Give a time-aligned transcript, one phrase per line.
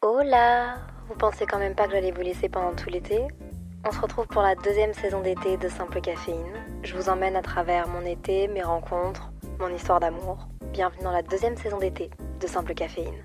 [0.00, 0.76] Hola
[1.08, 3.26] Vous pensez quand même pas que j'allais vous laisser pendant tout l'été?
[3.84, 6.54] On se retrouve pour la deuxième saison d'été de Simple Caféine.
[6.84, 10.46] Je vous emmène à travers mon été, mes rencontres, mon histoire d'amour.
[10.72, 13.24] Bienvenue dans la deuxième saison d'été de Simple Caféine.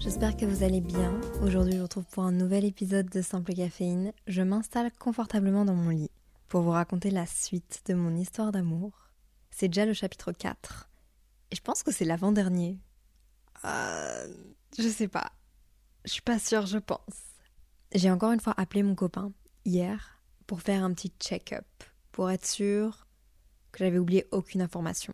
[0.00, 1.12] J'espère que vous allez bien.
[1.44, 4.12] Aujourd'hui, je vous retrouve pour un nouvel épisode de Simple Caféine.
[4.26, 6.10] Je m'installe confortablement dans mon lit
[6.48, 8.90] pour vous raconter la suite de mon histoire d'amour.
[9.52, 10.88] C'est déjà le chapitre 4.
[11.52, 12.80] Et je pense que c'est l'avant-dernier.
[13.66, 14.34] Euh,
[14.78, 15.32] je sais pas.
[16.06, 16.98] Je suis pas sûre, je pense.
[17.94, 19.32] J'ai encore une fois appelé mon copain
[19.66, 21.66] hier pour faire un petit check-up,
[22.10, 23.06] pour être sûr
[23.70, 25.12] que j'avais oublié aucune information.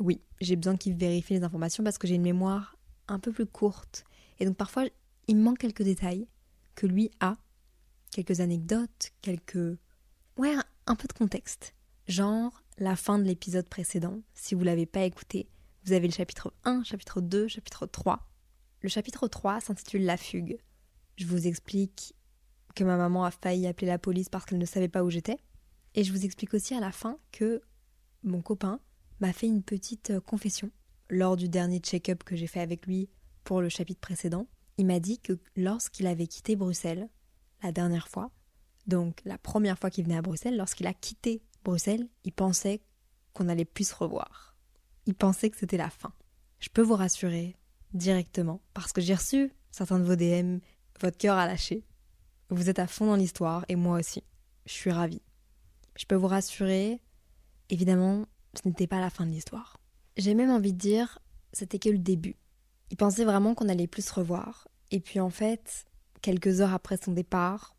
[0.00, 3.46] Oui, j'ai besoin qu'il vérifie les informations parce que j'ai une mémoire un peu plus
[3.46, 4.04] courte.
[4.40, 4.84] Et donc parfois,
[5.26, 6.26] il me manque quelques détails
[6.76, 7.36] que lui a,
[8.10, 9.78] quelques anecdotes, quelques...
[10.38, 10.54] Ouais,
[10.86, 11.74] un, peu de contexte.
[12.06, 15.50] Genre la fin de l'épisode précédent, si vous l'avez pas écouté,
[15.88, 18.20] vous avez le chapitre 1, chapitre 2, chapitre 3.
[18.82, 20.58] Le chapitre 3 s'intitule La fugue.
[21.16, 22.14] Je vous explique
[22.74, 25.38] que ma maman a failli appeler la police parce qu'elle ne savait pas où j'étais.
[25.94, 27.62] Et je vous explique aussi à la fin que
[28.22, 28.80] mon copain
[29.20, 30.70] m'a fait une petite euh, confession
[31.08, 33.08] lors du dernier check-up que j'ai fait avec lui
[33.44, 37.08] pour le chapitre précédent, il m'a dit que lorsqu'il avait quitté Bruxelles,
[37.62, 38.30] la dernière fois,
[38.86, 42.82] donc la première fois qu'il venait à Bruxelles, lorsqu'il a quitté Bruxelles, il pensait
[43.32, 44.47] qu'on n'allait plus se revoir.
[45.08, 46.12] Il pensait que c'était la fin.
[46.60, 47.56] Je peux vous rassurer
[47.94, 50.58] directement, parce que j'ai reçu certains de vos DM,
[51.00, 51.82] votre cœur a lâché.
[52.50, 54.22] Vous êtes à fond dans l'histoire, et moi aussi.
[54.66, 55.22] Je suis ravie.
[55.96, 57.00] Je peux vous rassurer,
[57.70, 59.80] évidemment, ce n'était pas la fin de l'histoire.
[60.18, 61.20] J'ai même envie de dire,
[61.54, 62.36] c'était que le début.
[62.90, 64.68] Il pensait vraiment qu'on allait plus se revoir.
[64.90, 65.86] Et puis en fait,
[66.20, 67.74] quelques heures après son départ,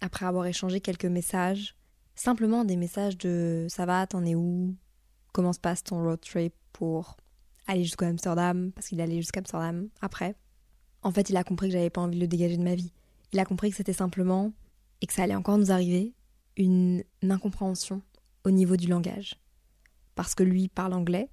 [0.00, 1.76] après avoir échangé quelques messages,
[2.14, 4.74] simplement des messages de ça va, t'en es où?
[5.36, 7.18] Comment se passe ton road trip pour
[7.66, 10.34] aller jusqu'à Amsterdam Parce qu'il allait jusqu'à Amsterdam après.
[11.02, 12.90] En fait, il a compris que j'avais pas envie de le dégager de ma vie.
[13.34, 14.54] Il a compris que c'était simplement,
[15.02, 16.14] et que ça allait encore nous arriver,
[16.56, 18.00] une incompréhension
[18.44, 19.34] au niveau du langage.
[20.14, 21.28] Parce que lui parle anglais,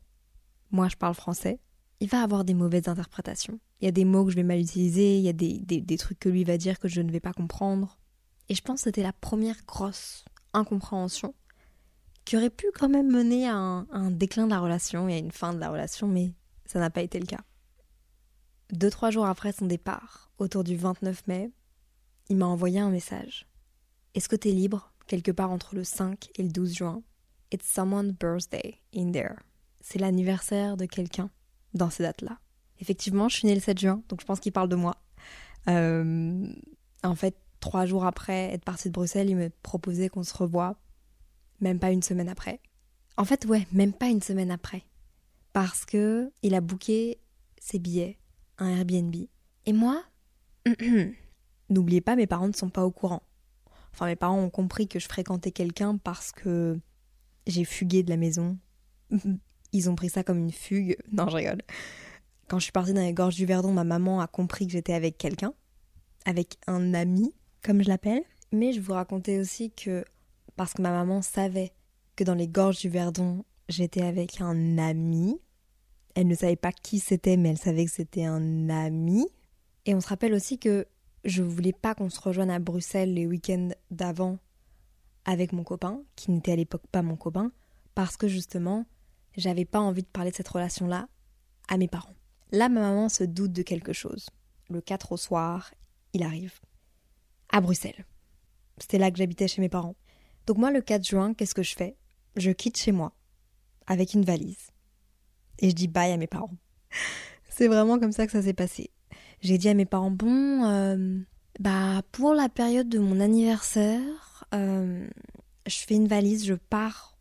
[0.70, 1.62] moi je parle français,
[2.02, 3.58] il va avoir des mauvaises interprétations.
[3.80, 5.98] Il y a des mots que je vais mal utiliser, il y a des, des,
[5.98, 7.98] trucs que lui va dire que je ne vais pas comprendre.
[8.50, 11.34] Et je pense que c'était la première grosse incompréhension
[12.26, 15.32] qui aurait pu quand même mener à un, déclin de la relation et à une
[15.32, 16.34] fin de la relation, mais
[16.66, 17.42] ça n'a pas été le cas.
[18.72, 21.52] Deux, trois jours après son départ, autour du 29 mai,
[22.30, 23.48] il m'a envoyé un message.
[24.16, 27.04] Est-ce que t'es libre, quelque part entre le 5 et le 12 juin?
[27.52, 29.36] It's someone's birthday in there
[29.84, 31.30] c'est l'anniversaire de quelqu'un
[31.76, 32.40] dans ces dates-là.
[32.80, 34.96] Effectivement, je suis née le 7 juin, donc je pense qu'il parle de moi.
[35.68, 36.48] Euh,
[37.04, 40.78] en fait, trois jours après être partie de Bruxelles, il me proposait qu'on se revoie,
[41.64, 42.60] même pas une semaine après.
[43.18, 44.84] En fait, ouais, même pas une semaine après.
[45.54, 47.20] Parce que il a booké
[47.60, 48.18] ses billets,
[48.58, 49.16] un Airbnb.
[49.66, 50.04] Et moi,
[51.70, 53.24] n'oubliez pas, mes parents ne sont pas au courant.
[53.94, 56.80] Enfin, mes parents ont compris que je fréquentais quelqu'un parce que
[57.46, 58.58] j'ai fugué de la maison
[59.74, 60.98] ils ont pris ça comme une fugue.
[61.12, 61.62] Non, je rigole.
[62.48, 64.94] Quand je suis partie dans les gorges du Verdon, ma maman a compris que j'étais
[64.94, 65.54] avec quelqu'un,
[66.26, 68.24] avec un ami, comme je l'appelle.
[68.52, 70.06] Mais je vous racontais aussi que,
[70.56, 71.74] parce que ma maman savait
[72.16, 75.40] que dans les gorges du Verdon, j'étais avec un ami.
[76.16, 79.28] Elle ne savait pas qui c'était, mais elle savait que c'était un ami.
[79.86, 80.86] Et on se rappelle aussi que
[81.26, 84.38] je voulais pas qu'on se rejoigne à Bruxelles les week-ends d'avant
[85.26, 87.52] avec mon copain, qui n'était à l'époque pas mon copain,
[87.96, 88.86] parce que justement,
[89.38, 91.08] j'avais pas envie de parler de cette relation-là
[91.70, 92.16] à mes parents.
[92.52, 94.30] Là, ma maman se doute de quelque chose.
[94.70, 95.74] Le 4 au soir,
[96.14, 96.60] il arrive.
[97.50, 98.06] À Bruxelles.
[98.78, 99.96] C'était là que j'habitais chez mes parents.
[100.46, 101.96] Donc moi, le 4 juin, qu'est-ce que je fais?
[102.36, 103.14] Je quitte chez moi,
[103.88, 104.72] avec une valise.
[105.60, 106.56] Et je dis bye à mes parents.
[107.50, 108.92] C'est vraiment comme ça que ça s'est passé.
[109.42, 111.20] J'ai dit à mes parents, bon, euh,
[111.60, 115.08] bah pour la période de mon anniversaire, euh,
[115.68, 117.18] je fais une valise, je pars,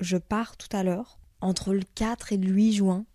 [0.00, 3.06] je pars tout à l'heure entre le 4 et le 8 juin.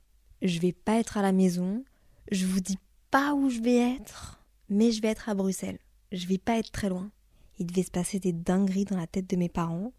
[0.41, 1.83] Je vais pas être à la maison.
[2.31, 2.77] Je vous dis
[3.11, 5.79] pas où je vais être, mais je vais être à Bruxelles.
[6.11, 7.09] Je vais pas être très loin.
[7.59, 9.93] Il devait se passer des dingueries dans la tête de mes parents.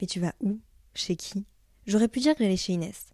[0.00, 0.60] Mais tu vas où?
[0.94, 1.46] Chez qui?
[1.86, 3.06] J'aurais pu dire que j'allais chez Inès,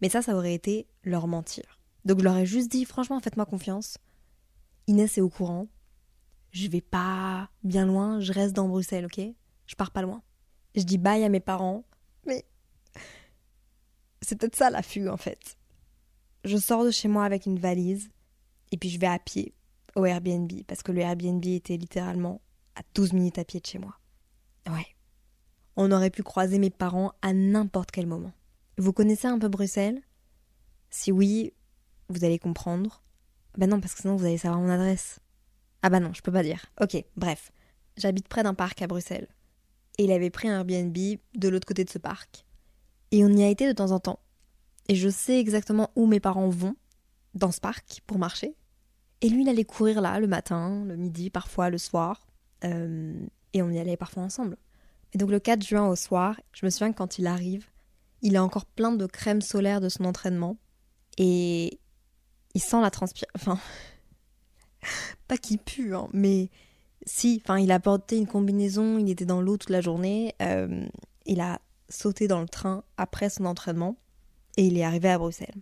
[0.00, 1.80] mais ça, ça aurait été leur mentir.
[2.04, 3.98] Donc je leur ai juste dit, franchement, faites-moi confiance.
[4.86, 5.68] Inès est au courant.
[6.50, 9.20] Je vais pas bien loin, je reste dans Bruxelles, ok?
[9.66, 10.22] Je pars pas loin.
[10.74, 11.84] Je dis bye à mes parents,
[12.26, 12.44] mais
[14.22, 15.56] c'est peut-être ça la fugue en fait.
[16.44, 18.10] Je sors de chez moi avec une valise
[18.70, 19.54] et puis je vais à pied
[19.96, 22.40] au Airbnb parce que le Airbnb était littéralement
[22.76, 23.98] à 12 minutes à pied de chez moi.
[24.68, 24.86] Ouais.
[25.76, 28.32] On aurait pu croiser mes parents à n'importe quel moment.
[28.78, 30.02] Vous connaissez un peu Bruxelles?
[30.90, 31.52] Si oui,
[32.08, 33.02] vous allez comprendre.
[33.58, 35.18] Ben non, parce que sinon vous allez savoir mon adresse.
[35.82, 36.66] Ah bah non, je peux pas dire.
[36.80, 37.52] Ok, bref.
[37.96, 39.28] J'habite près d'un parc à Bruxelles.
[39.98, 40.96] Et il avait pris un Airbnb
[41.34, 42.44] de l'autre côté de ce parc.
[43.10, 44.20] Et on y a été de temps en temps.
[44.88, 46.76] Et je sais exactement où mes parents vont,
[47.34, 48.54] dans ce parc, pour marcher.
[49.22, 52.26] Et lui, il allait courir là, le matin, le midi, parfois le soir.
[52.66, 53.14] Euh,
[53.52, 54.56] et on y allait parfois ensemble.
[55.12, 57.66] Et donc le 4 juin au soir, je me souviens que quand il arrive,
[58.22, 60.58] il a encore plein de crème solaire de son entraînement.
[61.16, 61.78] Et
[62.54, 63.32] il sent la transpiration.
[63.34, 63.58] Enfin,
[65.28, 66.50] pas qu'il pue, hein, mais
[67.06, 67.40] si.
[67.44, 70.34] Enfin, il a porté une combinaison, il était dans l'eau toute la journée.
[70.42, 70.86] Euh,
[71.24, 73.96] il a sauté dans le train après son entraînement
[74.56, 75.54] et il est arrivé à Bruxelles.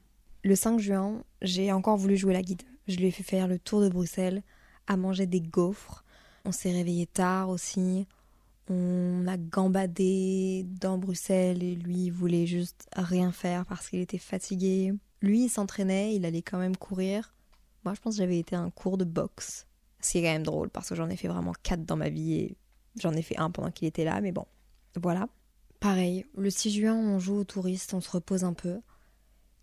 [0.42, 2.62] Le 5 juin, j'ai encore voulu jouer la guide.
[2.86, 4.42] Je lui ai fait faire le tour de Bruxelles,
[4.86, 6.03] à manger des gaufres.
[6.44, 8.06] On s'est réveillé tard aussi.
[8.68, 14.18] On a gambadé dans Bruxelles et lui il voulait juste rien faire parce qu'il était
[14.18, 14.94] fatigué.
[15.20, 17.34] Lui il s'entraînait, il allait quand même courir.
[17.84, 19.66] Moi je pense que j'avais été à un cours de boxe.
[20.00, 22.56] C'est quand même drôle parce que j'en ai fait vraiment quatre dans ma vie et
[23.00, 24.46] j'en ai fait un pendant qu'il était là, mais bon,
[24.96, 25.28] voilà.
[25.80, 28.80] Pareil, le 6 juin on joue aux touristes, on se repose un peu.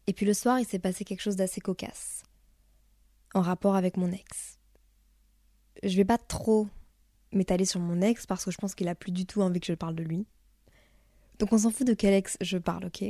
[0.07, 2.23] Et puis le soir il s'est passé quelque chose d'assez cocasse.
[3.33, 4.60] En rapport avec mon ex.
[5.83, 6.67] Je vais pas trop
[7.31, 9.67] m'étaler sur mon ex parce que je pense qu'il a plus du tout envie que
[9.67, 10.25] je parle de lui.
[11.39, 13.03] Donc on s'en fout de quel ex je parle, ok?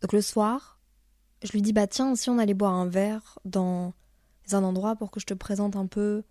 [0.00, 0.80] Donc le soir,
[1.42, 3.94] je lui dis bah tiens, si on allait boire un verre dans
[4.52, 6.24] un endroit pour que je te présente un peu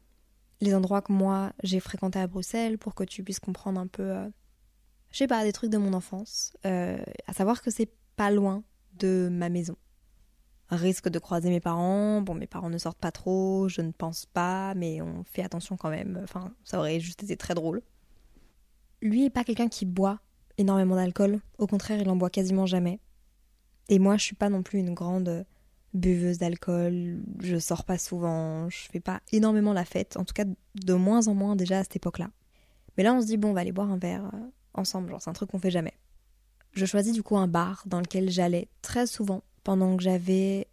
[0.61, 4.11] les endroits que moi j'ai fréquentés à Bruxelles pour que tu puisses comprendre un peu,
[4.11, 4.29] euh,
[5.11, 6.51] je sais pas, des trucs de mon enfance.
[6.65, 8.63] Euh, à savoir que c'est pas loin
[8.97, 9.77] de ma maison
[10.69, 12.21] risque de croiser mes parents.
[12.21, 15.77] Bon, mes parents ne sortent pas trop, je ne pense pas, mais on fait attention
[15.77, 16.19] quand même.
[16.23, 17.81] Enfin, ça aurait juste été très drôle.
[19.01, 20.19] Lui est pas quelqu'un qui boit
[20.57, 21.39] énormément d'alcool.
[21.57, 22.99] Au contraire, il en boit quasiment jamais.
[23.87, 25.45] Et moi, je suis pas non plus une grande
[25.93, 27.23] buveuse d'alcool.
[27.41, 28.69] Je sors pas souvent.
[28.69, 30.17] Je fais pas énormément la fête.
[30.17, 30.45] En tout cas,
[30.75, 32.29] de moins en moins déjà à cette époque-là.
[32.97, 34.39] Mais là, on se dit, bon, on va aller boire un verre euh,
[34.73, 35.09] ensemble.
[35.09, 35.93] Genre, c'est un truc qu'on fait jamais.
[36.73, 40.67] Je choisis du coup un bar dans lequel j'allais très souvent pendant que j'avais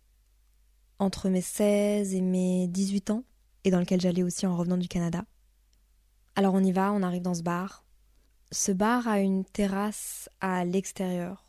[0.99, 3.25] entre mes 16 et mes 18 ans,
[3.65, 5.25] et dans lequel j'allais aussi en revenant du Canada.
[6.35, 7.85] Alors on y va, on arrive dans ce bar.
[8.53, 11.45] Ce bar a une terrasse à l'extérieur.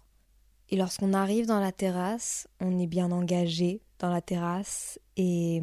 [0.69, 5.62] Et lorsqu'on arrive dans la terrasse, on est bien engagé dans la terrasse et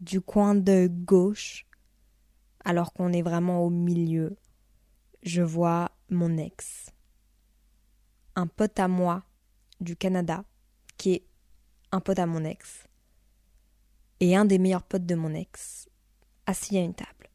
[0.00, 1.66] du coin de gauche,
[2.64, 4.36] alors qu'on est vraiment au milieu,
[5.22, 6.90] je vois mon ex.
[8.36, 9.24] Un pote à moi
[9.80, 10.44] du Canada
[10.98, 11.24] qui est
[11.90, 12.84] un pote à mon ex,
[14.20, 15.88] et un des meilleurs potes de mon ex,
[16.46, 17.30] assis à une table.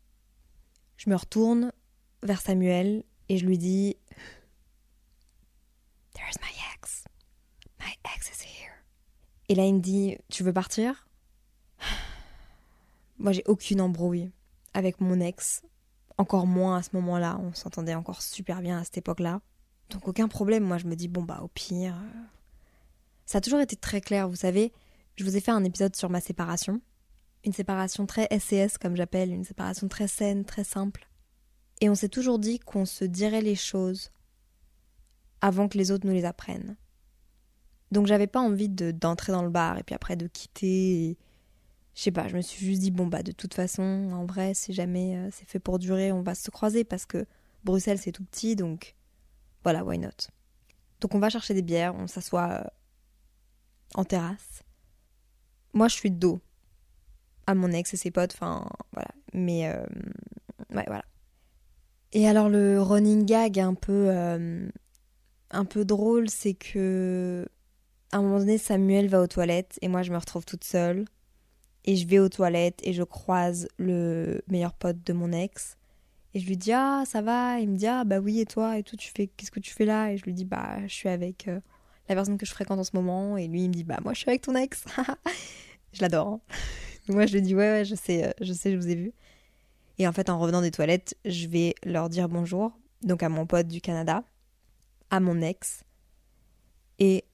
[0.98, 1.71] Je me retourne
[2.21, 3.98] vers Samuel et je lui dis
[6.13, 7.06] There's my ex.
[7.80, 8.74] My ex is here.
[9.50, 11.08] Et là, il me dit Tu veux partir?
[13.17, 14.32] Moi, j'ai aucune embrouille
[14.74, 15.63] avec mon ex.
[16.17, 17.39] Encore moins à ce moment-là.
[17.41, 19.41] On s'entendait encore super bien à cette époque-là.
[19.89, 20.63] Donc, aucun problème.
[20.63, 21.98] Moi, je me dis Bon, bah, au pire,
[23.25, 24.72] ça a toujours été très clair, vous savez.
[25.15, 26.82] Je vous ai fait un épisode sur ma séparation.
[27.46, 31.08] Une séparation très SES, comme j'appelle, une séparation très saine, très simple.
[31.82, 34.12] Et on s'est toujours dit qu'on se dirait les choses
[35.42, 36.77] avant que les autres nous les apprennent.
[37.92, 41.18] Donc j'avais pas envie d'entrer dans le bar et puis après de quitter.
[41.94, 44.53] Je sais pas, je me suis juste dit, bon bah de toute façon, en vrai,
[44.56, 47.25] si jamais euh, c'est fait pour durer, on va se croiser parce que
[47.63, 48.96] Bruxelles c'est tout petit, donc
[49.63, 50.10] voilà, why not?
[51.01, 52.63] Donc on va chercher des bières, on s'assoit euh,
[53.96, 54.64] en terrasse.
[55.74, 56.42] Moi, je suis de dos
[57.48, 59.12] à mon ex et ses potes, enfin, voilà.
[59.34, 59.84] Mais, euh,
[60.74, 61.04] ouais, voilà.
[62.14, 64.70] Et alors, le running gag un peu, euh,
[65.52, 67.46] un peu drôle, c'est que,
[68.12, 71.06] à un moment donné, Samuel va aux toilettes et moi, je me retrouve toute seule.
[71.86, 75.76] Et je vais aux toilettes et je croise le meilleur pote de mon ex.
[76.34, 78.78] Et je lui dis ah ça va, il me dit ah bah oui et toi
[78.78, 80.12] et tout tu fais qu'est-ce que tu fais là?
[80.12, 81.60] Et je lui dis bah je suis avec euh,
[82.10, 83.38] la personne que je fréquente en ce moment.
[83.38, 84.86] Et lui, il me dit, bah, moi, je suis avec ton ex.
[85.93, 86.27] je l'adore.
[86.27, 86.39] Hein.
[87.10, 89.13] moi, je lui dis, ouais, ouais, je sais, euh, je sais, je vous ai vu.
[90.00, 92.72] Et en fait, en revenant des toilettes, je vais leur dire bonjour,
[93.03, 94.24] donc à mon pote du Canada,
[95.12, 95.83] à mon ex,
[97.00, 97.25] et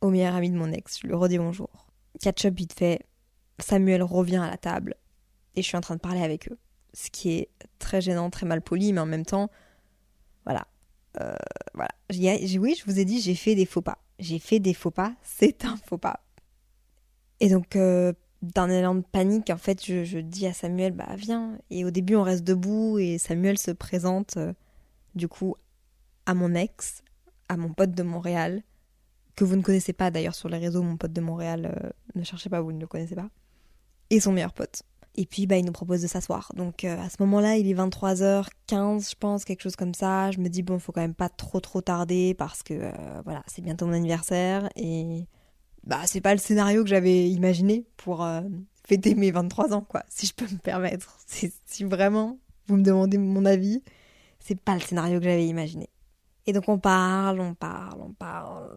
[0.00, 1.00] au meilleur ami de mon ex.
[1.02, 1.68] Je lui redis bonjour.
[2.20, 3.00] Catch-up vite fait.
[3.58, 4.94] Samuel revient à la table
[5.56, 6.58] et je suis en train de parler avec eux.
[6.94, 9.50] Ce qui est très gênant, très mal poli, mais en même temps,
[10.44, 10.66] voilà.
[11.20, 11.34] Euh,
[11.74, 11.90] voilà.
[12.10, 13.98] oui, je vous ai dit, j'ai fait des faux pas.
[14.18, 16.20] J'ai fait des faux pas, c'est un faux pas.
[17.40, 21.58] Et donc, euh, d'un élan de panique, en fait, je, dis à Samuel, bah viens.
[21.70, 24.52] Et au début, on reste debout et Samuel se présente, euh,
[25.14, 25.56] du coup,
[26.26, 27.02] à mon ex,
[27.48, 28.62] à mon pote de Montréal,
[29.34, 32.24] que vous ne connaissez pas d'ailleurs sur les réseaux, mon pote de Montréal, euh, ne
[32.24, 33.28] cherchez pas, vous ne le connaissez pas,
[34.10, 34.82] et son meilleur pote.
[35.20, 36.52] Et puis, bah, il nous propose de s'asseoir.
[36.54, 40.30] Donc, euh, à ce moment-là, il est 23h15, je pense, quelque chose comme ça.
[40.30, 42.92] Je me dis, bon, faut quand même pas trop trop tarder parce que,
[43.24, 45.26] voilà, c'est bientôt mon anniversaire et
[45.88, 48.42] bah c'est pas le scénario que j'avais imaginé pour euh,
[48.86, 51.18] fêter mes 23 ans quoi, si je peux me permettre.
[51.66, 53.82] Si vraiment vous me demandez mon avis,
[54.40, 55.88] c'est pas le scénario que j'avais imaginé.
[56.46, 58.70] Et donc on parle, on parle, on parle.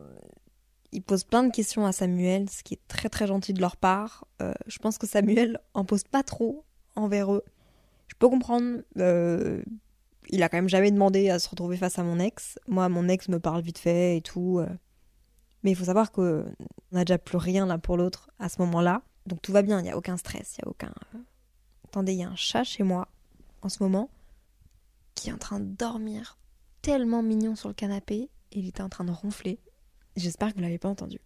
[0.91, 3.77] Ils posent plein de questions à Samuel, ce qui est très très gentil de leur
[3.77, 4.25] part.
[4.41, 7.43] Euh, je pense que Samuel en pose pas trop envers eux.
[8.07, 8.81] Je peux comprendre.
[8.97, 9.61] Euh,
[10.29, 12.59] il a quand même jamais demandé à se retrouver face à mon ex.
[12.67, 14.61] Moi, mon ex me parle vite fait et tout.
[15.63, 16.45] Mais il faut savoir qu'on
[16.91, 19.03] n'a déjà plus rien l'un pour l'autre à ce moment-là.
[19.27, 20.93] Donc tout va bien, il n'y a aucun stress, il n'y a aucun...
[21.15, 21.19] Euh,
[21.85, 23.09] Attendez, il y a un chat chez moi
[23.61, 24.09] en ce moment
[25.13, 26.37] qui est en train de dormir
[26.81, 29.59] tellement mignon sur le canapé et il était en train de ronfler.
[30.15, 31.19] J'espère que vous l'avez pas entendu.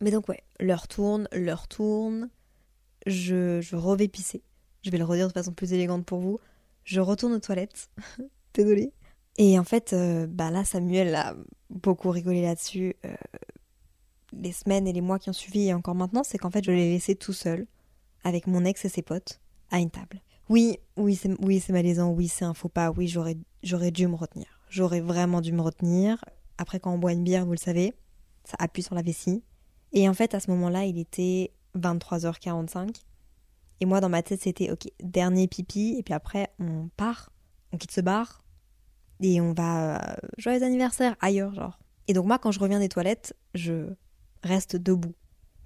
[0.00, 2.28] Mais donc ouais, l'heure tourne, l'heure tourne.
[3.06, 4.42] Je, je revais pisser.
[4.82, 6.38] Je vais le redire de façon plus élégante pour vous.
[6.84, 7.88] Je retourne aux toilettes.
[8.54, 8.92] Désolée.
[9.38, 11.34] Et en fait, euh, bah là, Samuel a
[11.70, 12.94] beaucoup rigolé là-dessus.
[13.04, 13.14] Euh,
[14.32, 16.70] les semaines et les mois qui ont suivi et encore maintenant, c'est qu'en fait, je
[16.70, 17.66] l'ai laissé tout seul,
[18.24, 19.40] avec mon ex et ses potes,
[19.70, 20.20] à une table.
[20.48, 24.46] Oui, oui, c'est oui, malaisant, oui, c'est un faux pas, oui, j'aurais dû me retenir.
[24.68, 26.24] J'aurais vraiment dû me retenir.
[26.62, 27.92] Après, quand on boit une bière, vous le savez,
[28.44, 29.42] ça appuie sur la vessie.
[29.92, 33.02] Et en fait, à ce moment-là, il était 23h45.
[33.80, 37.32] Et moi, dans ma tête, c'était, ok, dernier pipi, et puis après, on part,
[37.72, 38.44] on quitte ce bar,
[39.20, 41.80] et on va euh, joyeux anniversaire ailleurs, genre.
[42.06, 43.88] Et donc moi, quand je reviens des toilettes, je
[44.44, 45.14] reste debout.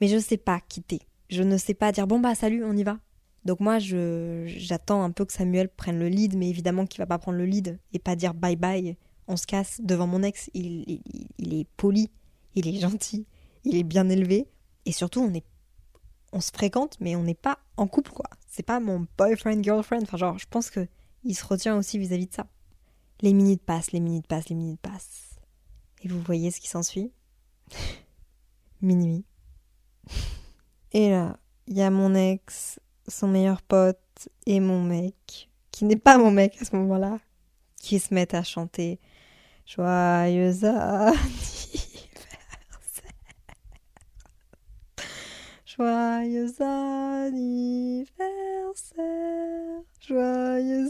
[0.00, 1.02] Mais je ne sais pas quitter.
[1.28, 2.98] Je ne sais pas dire bon bah salut, on y va.
[3.44, 7.06] Donc moi, je j'attends un peu que Samuel prenne le lead, mais évidemment qu'il va
[7.06, 8.96] pas prendre le lead et pas dire bye bye.
[9.28, 10.50] On se casse devant mon ex.
[10.54, 11.00] Il,
[11.40, 12.10] est poli,
[12.54, 13.26] il est gentil,
[13.64, 14.48] il est bien élevé
[14.84, 15.44] et surtout on est
[16.32, 18.28] on se fréquente, mais on n'est pas en couple quoi.
[18.48, 20.02] C'est pas mon boyfriend girlfriend.
[20.02, 20.86] Enfin genre, je pense que
[21.24, 22.46] il se retient aussi vis à -vis de ça.
[23.22, 25.38] Les minutes passent, les minutes passent, les minutes passent.
[26.02, 27.12] Et vous voyez ce qui s'ensuit?
[28.82, 29.24] Minuit.
[30.92, 32.78] Et là, il y a mon ex,
[33.08, 37.18] son meilleur pote et mon mec, qui n'est pas mon mec à ce moment-là,
[37.76, 39.00] qui se mettent à chanter
[39.66, 41.12] Joyeux anniversaire.
[45.66, 48.06] Joyeux anniversaire.
[50.00, 50.88] Joyeux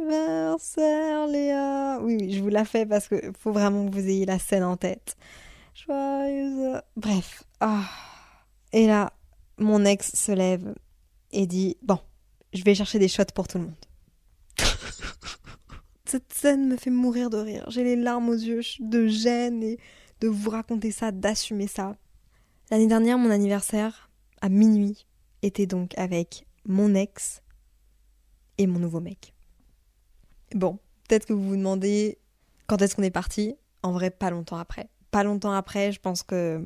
[0.00, 1.98] anniversaire Léa.
[2.02, 4.62] Oui, oui, je vous la fais parce que faut vraiment que vous ayez la scène
[4.62, 5.16] en tête.
[5.74, 6.80] Joyeuse.
[6.96, 7.42] Bref.
[7.58, 7.82] Ah.
[8.72, 9.12] Et là,
[9.58, 10.72] mon ex se lève
[11.32, 11.98] et dit Bon,
[12.52, 13.83] je vais chercher des shots pour tout le monde.
[16.06, 17.64] Cette scène me fait mourir de rire.
[17.68, 19.78] J'ai les larmes aux yeux de gêne et
[20.20, 21.96] de vous raconter ça, d'assumer ça.
[22.70, 25.06] L'année dernière, mon anniversaire, à minuit,
[25.42, 27.42] était donc avec mon ex
[28.58, 29.34] et mon nouveau mec.
[30.54, 32.18] Bon, peut-être que vous vous demandez
[32.66, 33.56] quand est-ce qu'on est parti.
[33.82, 34.88] En vrai, pas longtemps après.
[35.10, 36.64] Pas longtemps après, je pense que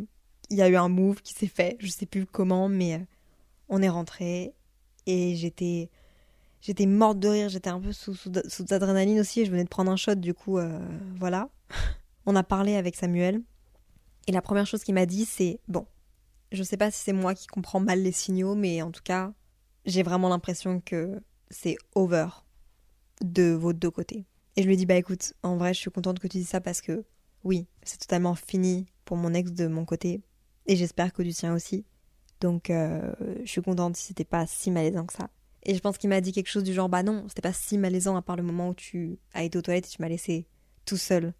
[0.50, 1.76] il y a eu un move qui s'est fait.
[1.80, 3.06] Je sais plus comment, mais
[3.68, 4.54] on est rentré
[5.06, 5.90] et j'étais
[6.60, 7.48] j'étais morte de rire.
[7.48, 9.44] J'étais un peu sous, sous, adrénaline aussi.
[9.44, 10.78] je venais de prendre un shot, du coup, euh,
[11.16, 11.48] voilà.
[12.26, 13.42] on a parlé avec Samuel
[14.28, 15.86] et la première chose qu'il m'a dit, c'est bon.
[16.52, 19.32] Je sais pas si c'est moi qui comprends mal les signaux, mais en tout cas,
[19.86, 22.28] j'ai vraiment l'impression que c'est over
[23.22, 24.26] de vos deux côtés.
[24.56, 26.48] Et je lui ai dit, bah écoute, en vrai, je suis contente que tu dises
[26.48, 27.04] ça parce que
[27.42, 30.20] oui, c'est totalement fini pour mon ex de mon côté.
[30.66, 31.86] Et j'espère que du sien aussi.
[32.42, 33.12] Donc, euh,
[33.44, 35.30] je suis contente si c'était pas si malaisant que ça.
[35.68, 37.76] Et je pense qu'il m'a dit quelque chose du genre, bah non, c'était pas si
[37.76, 40.46] malaisant à part le moment où tu as été aux toilettes et tu m'as laissé
[40.86, 41.34] tout seul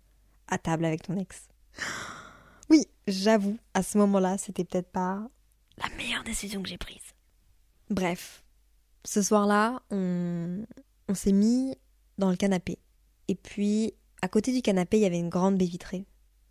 [0.49, 1.49] à table avec ton ex.
[2.70, 5.26] Oui, j'avoue, à ce moment-là, c'était peut-être pas
[5.78, 7.14] la meilleure décision que j'ai prise.
[7.88, 8.44] Bref,
[9.06, 10.66] ce soir-là, on,
[11.08, 11.75] on s'est mis
[12.18, 12.78] dans le canapé.
[13.28, 16.04] Et puis, à côté du canapé, il y avait une grande baie vitrée,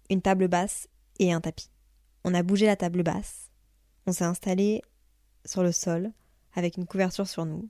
[0.10, 0.88] une table basse
[1.20, 1.70] et un tapis.
[2.24, 3.52] On a bougé la table basse,
[4.08, 4.82] on s'est installé
[5.46, 6.12] sur le sol,
[6.58, 7.70] avec une couverture sur nous,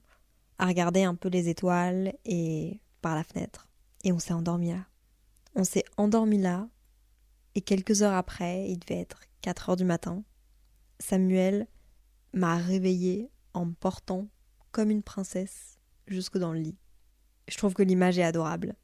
[0.60, 3.68] à regarder un peu les étoiles et par la fenêtre.
[4.06, 4.86] Et on s'est endormi là.
[5.56, 6.70] On s'est endormi là,
[7.58, 10.24] Et quelques heures après, il devait être 4 heures du matin,
[11.00, 11.68] Samuel
[12.32, 14.28] m'a réveillée en me portant
[14.72, 16.78] comme une princesse jusque dans le lit.
[17.48, 18.76] Je trouve que l'image est adorable.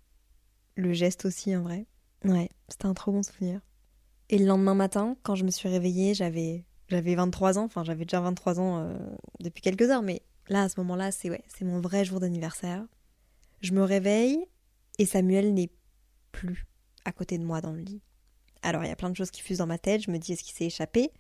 [0.76, 1.86] Le geste aussi, en vrai.
[2.26, 3.62] Ouais, c'était un trop bon souvenir.
[4.30, 8.06] Et le lendemain matin, quand je me suis réveillée, j'avais j'avais 23 ans, enfin j'avais
[8.06, 8.98] déjà 23 ans euh,
[9.40, 12.86] depuis quelques heures, mais là à ce moment-là, c'est ouais, c'est mon vrai jour d'anniversaire.
[13.62, 14.46] Je me réveille
[15.00, 15.72] et Samuel n'est
[16.32, 16.66] plus
[17.06, 18.02] à côté de moi dans le lit.
[18.62, 20.34] Alors il y a plein de choses qui fusent dans ma tête, je me dis
[20.34, 21.12] est-ce qu'il s'est échappé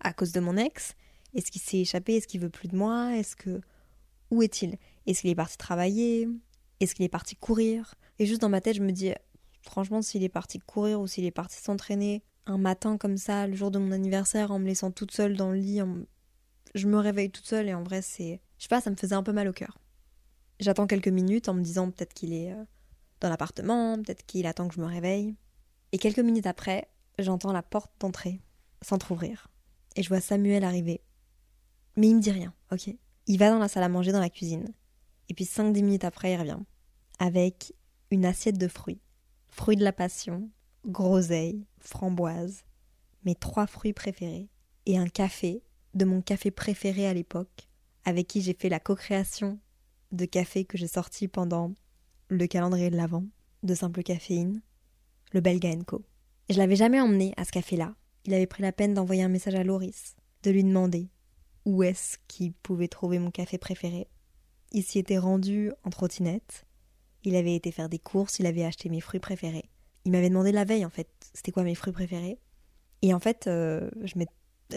[0.00, 0.94] à cause de mon ex?
[1.34, 2.16] Est-ce qu'il s'est échappé?
[2.16, 3.16] Est-ce qu'il veut plus de moi?
[3.16, 3.60] Est-ce que
[4.30, 4.76] où est-il?
[5.06, 6.28] Est-ce qu'il est parti travailler?
[6.80, 7.94] Est-ce qu'il est parti courir?
[8.18, 9.12] Et juste dans ma tête, je me dis
[9.62, 13.54] franchement s'il est parti courir ou s'il est parti s'entraîner un matin comme ça, le
[13.54, 15.80] jour de mon anniversaire, en me laissant toute seule dans le lit,
[16.74, 18.40] je me réveille toute seule et en vrai, c'est.
[18.58, 19.78] Je sais pas, ça me faisait un peu mal au cœur.
[20.58, 22.64] J'attends quelques minutes en me disant peut-être qu'il est euh,
[23.20, 25.34] dans l'appartement, peut-être qu'il attend que je me réveille.
[25.92, 28.40] Et quelques minutes après, j'entends la porte d'entrée
[28.82, 29.48] s'entr'ouvrir.
[29.96, 31.02] Et je vois Samuel arriver.
[31.96, 32.94] Mais il me dit rien, ok
[33.26, 34.72] Il va dans la salle à manger dans la cuisine.
[35.28, 36.58] Et puis 5-10 minutes après, il revient.
[37.18, 37.74] Avec
[38.10, 39.00] une assiette de fruits.
[39.48, 40.48] Fruits de la passion,
[40.86, 42.64] groseille, framboise,
[43.24, 44.48] mes trois fruits préférés,
[44.86, 45.62] et un café,
[45.94, 47.68] de mon café préféré à l'époque,
[48.04, 49.58] avec qui j'ai fait la co-création
[50.12, 51.72] de café que j'ai sorti pendant
[52.28, 53.24] le calendrier de l'Avent,
[53.62, 54.62] de Simple Caféine,
[55.32, 56.04] le Belga Co.
[56.48, 57.94] Je l'avais jamais emmené à ce café-là.
[58.24, 61.08] Il avait pris la peine d'envoyer un message à Loris, de lui demander
[61.64, 64.08] où est-ce qu'il pouvait trouver mon café préféré.
[64.72, 66.66] Il s'y était rendu en trottinette.
[67.22, 69.69] Il avait été faire des courses, il avait acheté mes fruits préférés
[70.04, 72.38] il m'avait demandé la veille en fait, c'était quoi mes fruits préférés.
[73.02, 74.14] Et en fait, euh, je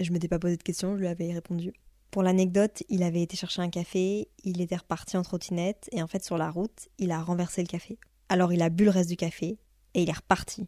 [0.02, 1.74] je m'étais pas posé de questions, je lui avais répondu.
[2.10, 6.08] Pour l'anecdote, il avait été chercher un café, il était reparti en trottinette, et en
[6.08, 7.98] fait, sur la route, il a renversé le café.
[8.30, 9.58] Alors il a bu le reste du café,
[9.94, 10.68] et il est reparti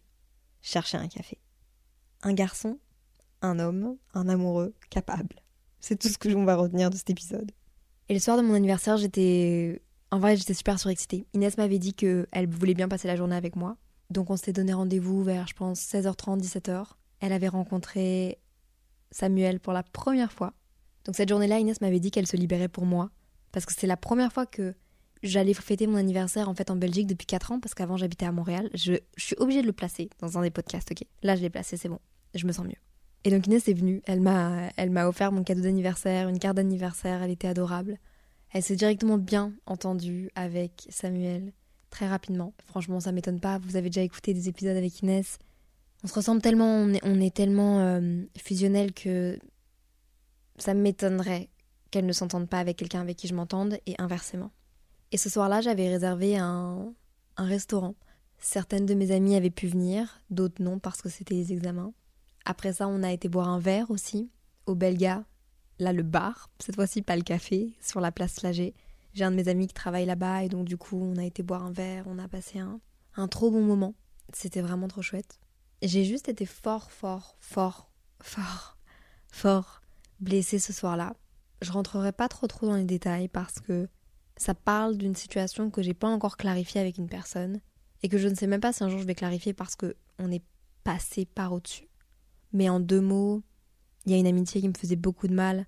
[0.62, 1.38] chercher un café.
[2.24, 2.80] Un garçon,
[3.42, 5.36] un homme, un amoureux, capable.
[5.80, 7.52] C'est tout ce que l'on va retenir de cet épisode.
[8.10, 9.82] Et le soir de mon anniversaire, j'étais.
[10.12, 11.28] En vrai, j'étais super surexcitée.
[11.34, 13.78] Inès m'avait dit qu'elle voulait bien passer la journée avec moi.
[14.10, 16.86] Donc on s'était donné rendez-vous vers, je pense, 16h30, 17h.
[17.20, 18.40] Elle avait rencontré
[19.12, 20.54] Samuel pour la première fois.
[21.06, 23.10] Donc cette journée-là, Inès m'avait dit qu'elle se libérait pour moi.
[23.52, 24.76] Parce que c'est la première fois que
[25.24, 28.32] j'allais fêter mon anniversaire en fait en Belgique depuis 4 ans, parce qu'avant j'habitais à
[28.32, 28.70] Montréal.
[28.74, 31.06] Je, suis obligée de le placer dans un des podcasts, ok?
[31.24, 32.00] Là je l'ai placé, c'est bon.
[32.34, 32.76] Je me sens mieux.
[33.24, 36.58] Et donc Inès est venue, elle m'a, elle m'a offert mon cadeau d'anniversaire, une carte
[36.58, 37.98] d'anniversaire, elle était adorable.
[38.52, 41.52] Elle s'est directement bien entendue avec Samuel
[41.96, 42.54] très rapidement.
[42.66, 43.58] Franchement, ça m'étonne pas.
[43.58, 45.40] Vous avez déjà écouté des épisodes avec Inès.
[46.04, 49.40] On se ressemble tellement, on est, tellement euh, fusionnel que
[50.58, 51.48] ça m'étonnerait
[51.92, 54.52] qu'elle ne s'entende pas avec quelqu'un avec qui je m'entende et inversement.
[55.14, 56.94] Et ce soir-là, j'avais réservé un,
[57.38, 57.96] un restaurant.
[58.40, 61.94] Certaines de mes amies avaient pu venir, d'autres non parce que c'était les examens.
[62.44, 64.30] Après ça, on a été boire un verre aussi
[64.66, 65.24] au Belga.
[65.80, 68.74] Là, le bar, cette fois-ci pas le café, sur la place Flagey.
[69.16, 71.42] J'ai un de mes amis qui travaille là-bas et donc du coup on a été
[71.42, 72.82] boire un verre, on a passé un,
[73.16, 73.96] un trop bon moment.
[74.34, 75.40] C'était vraiment trop chouette.
[75.82, 77.90] J'ai juste été fort, fort, fort,
[78.22, 78.78] fort,
[79.32, 79.82] fort
[80.20, 81.16] blessée ce soir-là.
[81.62, 83.88] Je rentrerai pas trop trop dans les détails parce que
[84.36, 87.62] ça parle d'une situation que j'ai pas encore clarifiée avec une personne
[88.04, 89.96] et que je ne sais même pas si un jour je vais clarifier parce que
[90.20, 90.44] on est
[90.84, 91.88] passé par au-dessus.
[92.52, 93.44] Mais en deux mots,
[94.06, 95.68] il y a une amitié qui me faisait beaucoup de mal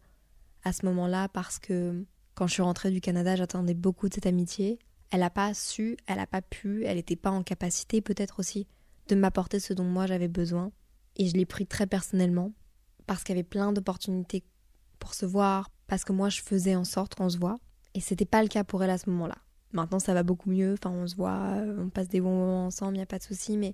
[0.66, 2.06] à ce moment-là parce que
[2.38, 4.78] quand je suis rentrée du Canada, j'attendais beaucoup de cette amitié.
[5.10, 8.68] Elle n'a pas su, elle n'a pas pu, elle n'était pas en capacité peut-être aussi
[9.08, 10.72] de m'apporter ce dont moi j'avais besoin.
[11.16, 12.54] Et je l'ai pris très personnellement
[13.08, 14.44] parce qu'il y avait plein d'opportunités
[15.00, 17.58] pour se voir, parce que moi je faisais en sorte qu'on se voit.
[17.96, 19.38] Et c'était pas le cas pour elle à ce moment-là.
[19.72, 22.94] Maintenant ça va beaucoup mieux, enfin on se voit, on passe des bons moments ensemble,
[22.94, 23.74] il n'y a pas de souci, mais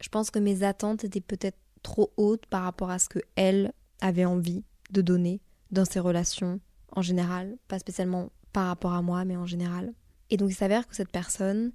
[0.00, 3.72] je pense que mes attentes étaient peut-être trop hautes par rapport à ce que elle
[4.00, 6.58] avait envie de donner dans ses relations,
[6.92, 9.92] en général, pas spécialement par rapport à moi, mais en général.
[10.30, 11.72] Et donc il s'avère que cette personne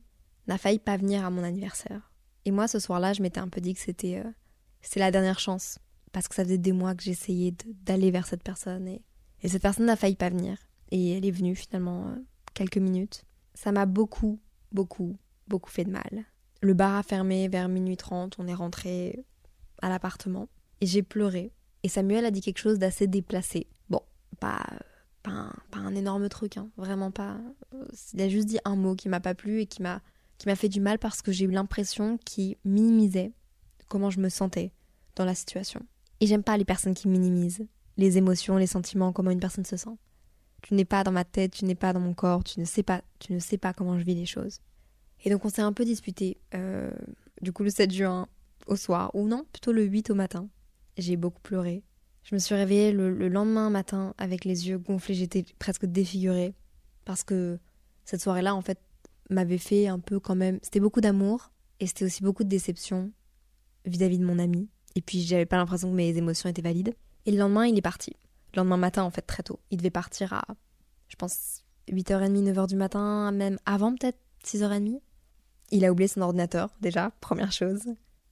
[0.47, 2.11] n'a failli pas venir à mon anniversaire.
[2.45, 4.31] Et moi, ce soir-là, je m'étais un peu dit que c'était euh,
[4.95, 5.79] la dernière chance,
[6.11, 9.01] parce que ça faisait des mois que j'essayais d'aller vers cette personne, et,
[9.41, 10.57] et cette personne n'a failli pas venir.
[10.91, 12.15] Et elle est venue finalement euh,
[12.53, 13.23] quelques minutes.
[13.55, 14.39] Ça m'a beaucoup,
[14.71, 16.25] beaucoup, beaucoup fait de mal.
[16.61, 19.25] Le bar a fermé vers minuit trente, on est rentré
[19.81, 20.47] à l'appartement,
[20.81, 21.51] et j'ai pleuré.
[21.83, 23.67] Et Samuel a dit quelque chose d'assez déplacé.
[23.89, 24.01] Bon,
[24.39, 24.63] pas
[25.29, 27.37] pas un, énorme truc, hein, vraiment pas.
[28.13, 30.01] Il a juste dit un mot qui m'a pas plu et qui m'a
[30.55, 33.31] fait du mal parce que j'ai eu l'impression qu'il minimisait
[33.87, 34.71] comment je me sentais
[35.15, 35.81] dans la situation.
[36.19, 37.65] Et j'aime pas les personnes qui minimisent
[37.97, 39.97] les émotions, les sentiments, comment une personne se sent.
[40.61, 42.83] Tu n'es pas dans ma tête, tu n'es pas dans mon corps, tu ne sais
[42.83, 44.59] pas, tu ne sais pas comment je vis les choses.
[45.23, 46.37] Et donc on s'est un peu disputé.
[46.53, 46.91] Euh,
[47.41, 48.27] du coup, le 7 juin,
[48.67, 50.47] au soir, ou non, plutôt le 8 au matin.
[50.97, 51.83] J'ai beaucoup pleuré.
[52.25, 56.55] Je me suis réveillée le, lendemain matin avec les yeux gonflés, j'étais presque défigurée.
[57.05, 57.59] Parce que
[58.03, 58.79] cette soirée-là, en fait,
[59.29, 60.59] m'avait fait un peu quand même.
[60.63, 63.11] C'était beaucoup d'amour et c'était aussi beaucoup de déception
[63.85, 64.69] vis-à-vis de mon ami.
[64.95, 66.95] Et puis j'avais pas l'impression que mes émotions étaient valides.
[67.27, 68.13] Et le lendemain, il est parti.
[68.53, 69.59] Le lendemain matin, en fait, très tôt.
[69.69, 70.45] Il devait partir à,
[71.09, 74.99] je pense, 8h30, 9h du matin, même avant peut-être 6h30.
[75.69, 77.83] Il a oublié son ordinateur, déjà, première chose.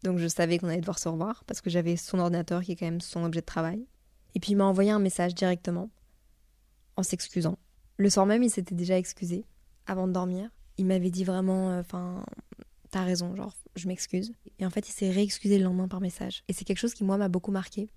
[0.04, 2.76] Donc je savais qu'on allait devoir se revoir parce que j'avais son ordinateur qui est
[2.76, 3.88] quand même son objet de travail.
[4.36, 5.90] Et puis il m'a envoyé un message directement
[6.98, 7.58] en s'excusant.
[7.98, 9.46] Le soir même, il s'était déjà excusé
[9.86, 10.50] avant de dormir.
[10.78, 12.26] Il m'avait dit vraiment, euh, enfin,
[12.92, 14.34] t'as raison, genre, je m'excuse.
[14.60, 16.44] Et en fait, il s'est réexcusé le lendemain par message.
[16.48, 17.90] Et c'est quelque chose qui, moi, m'a beaucoup marqué.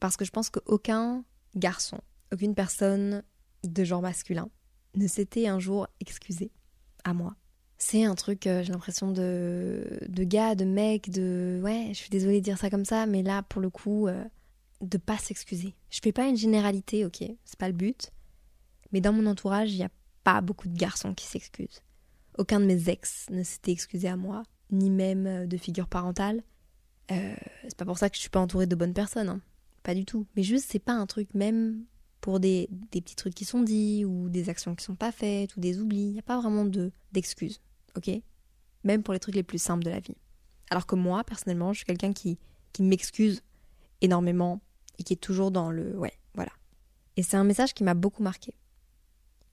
[0.00, 2.00] Parce que je pense qu'aucun garçon,
[2.32, 3.22] aucune personne
[3.64, 4.50] de genre masculin
[4.94, 6.50] ne s'était un jour excusé
[7.04, 7.36] à moi
[7.78, 12.08] c'est un truc, euh, j'ai l'impression de, de gars, de mec, de ouais, je suis
[12.08, 14.24] désolée de dire ça comme ça, mais là pour le coup, euh,
[14.80, 15.74] de pas s'excuser.
[15.90, 18.12] Je fais pas une généralité, ok, c'est pas le but,
[18.92, 19.90] mais dans mon entourage, il y a
[20.24, 21.82] pas beaucoup de garçons qui s'excusent.
[22.38, 26.42] Aucun de mes ex ne s'était excusé à moi, ni même euh, de figure parentale.
[27.10, 29.40] c'est pas pour ça que je suis pas entourée de bonnes personnes, hein.
[29.82, 30.26] pas du tout.
[30.34, 31.84] Mais juste, c'est pas un truc même
[32.22, 35.54] pour des, des, petits trucs qui sont dits ou des actions qui sont pas faites
[35.56, 36.06] ou des oublis.
[36.06, 37.60] Il n'y a pas vraiment de d'excuses
[37.96, 38.10] ok
[38.84, 40.16] Même pour les trucs les plus simples de la vie.
[40.70, 42.38] Alors que moi, personnellement, je suis quelqu'un qui,
[42.72, 43.42] qui m'excuse
[44.00, 44.60] énormément
[44.98, 46.52] et qui est toujours dans le ouais, voilà.
[47.16, 48.54] Et c'est un message qui m'a beaucoup marqué.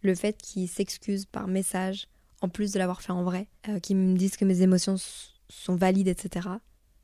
[0.01, 2.07] Le fait qu'il s'excuse par message,
[2.41, 4.95] en plus de l'avoir fait en vrai, euh, me dise que mes émotions
[5.49, 6.49] sont valides, etc.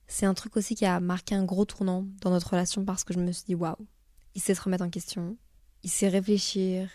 [0.07, 3.13] C'est un truc aussi qui a marqué un gros tournant dans notre relation parce que
[3.13, 3.87] je me suis dit waouh,
[4.35, 5.37] il sait se remettre en question,
[5.83, 6.89] il sait réfléchir,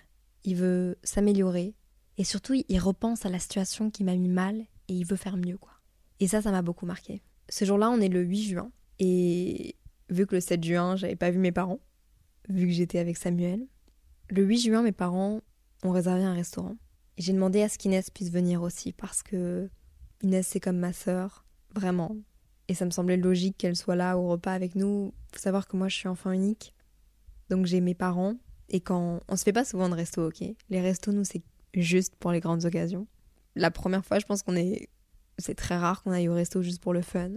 [0.44, 1.74] il veut s'améliorer
[2.16, 4.56] et surtout, il repense à la situation qui m'a mis mal
[4.88, 5.72] et il veut faire mieux, quoi.
[6.20, 7.22] Et ça, ça m'a beaucoup marqué.
[7.48, 8.70] Ce jour-là, on est le 8 juin.
[9.00, 9.76] Et
[10.08, 11.80] vu que le 7 juin, j'avais pas vu mes parents,
[12.48, 13.66] vu que j'étais avec Samuel,
[14.30, 15.40] le 8 juin, mes parents
[15.82, 16.76] ont réservé un restaurant.
[17.16, 19.68] Et j'ai demandé à ce qu'Inès puisse venir aussi parce que
[20.22, 22.16] Inès, c'est comme ma sœur, vraiment.
[22.68, 25.12] Et ça me semblait logique qu'elle soit là au repas avec nous.
[25.32, 26.74] Faut savoir que moi, je suis enfant unique.
[27.50, 28.36] Donc j'ai mes parents.
[28.70, 29.20] Et quand.
[29.28, 30.42] On se fait pas souvent de resto, ok?
[30.70, 31.42] Les restos, nous, c'est
[31.74, 33.06] juste pour les grandes occasions.
[33.56, 34.88] La première fois, je pense qu'on est.
[35.38, 37.30] C'est très rare qu'on aille au resto juste pour le fun.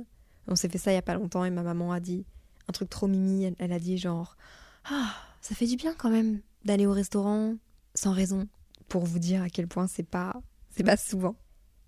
[0.48, 2.26] On s'est fait ça il y a pas longtemps et ma maman a dit
[2.68, 3.52] un truc trop mimi.
[3.58, 4.38] Elle, a dit genre
[4.86, 7.56] Ah, ça fait du bien quand même d'aller au restaurant
[7.96, 8.48] sans raison.
[8.88, 10.42] Pour vous dire à quel point c'est pas.
[10.70, 11.36] C'est pas souvent.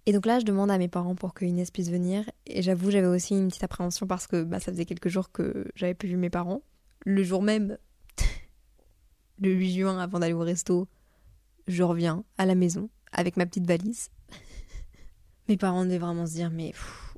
[0.05, 2.29] Et donc là, je demande à mes parents pour que Inès puisse venir.
[2.47, 5.67] Et j'avoue, j'avais aussi une petite appréhension parce que bah, ça faisait quelques jours que
[5.75, 6.61] j'avais plus vu mes parents.
[7.05, 7.77] Le jour même,
[9.39, 10.87] le 8 juin, avant d'aller au resto,
[11.71, 14.09] je reviens à la maison avec ma petite valise.
[15.47, 16.73] Mes parents devaient vraiment se dire mais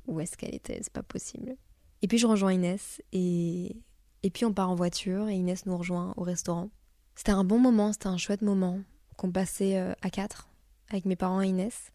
[0.06, 0.78] où est-ce qu'elle était?
[0.82, 1.56] C'est pas possible.
[2.02, 3.76] Et puis je rejoins Inès et
[4.24, 6.70] et puis on part en voiture et Inès nous rejoint au restaurant.
[7.14, 8.80] C'était un bon moment, c'était un chouette moment
[9.16, 10.48] qu'on passait euh, à quatre
[10.88, 11.92] avec mes parents et Inès.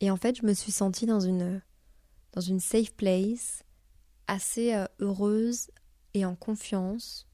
[0.00, 1.62] Et en fait, je me suis sentie dans une
[2.32, 3.64] dans une safe place,
[4.26, 5.70] assez euh, heureuse
[6.14, 7.26] et en confiance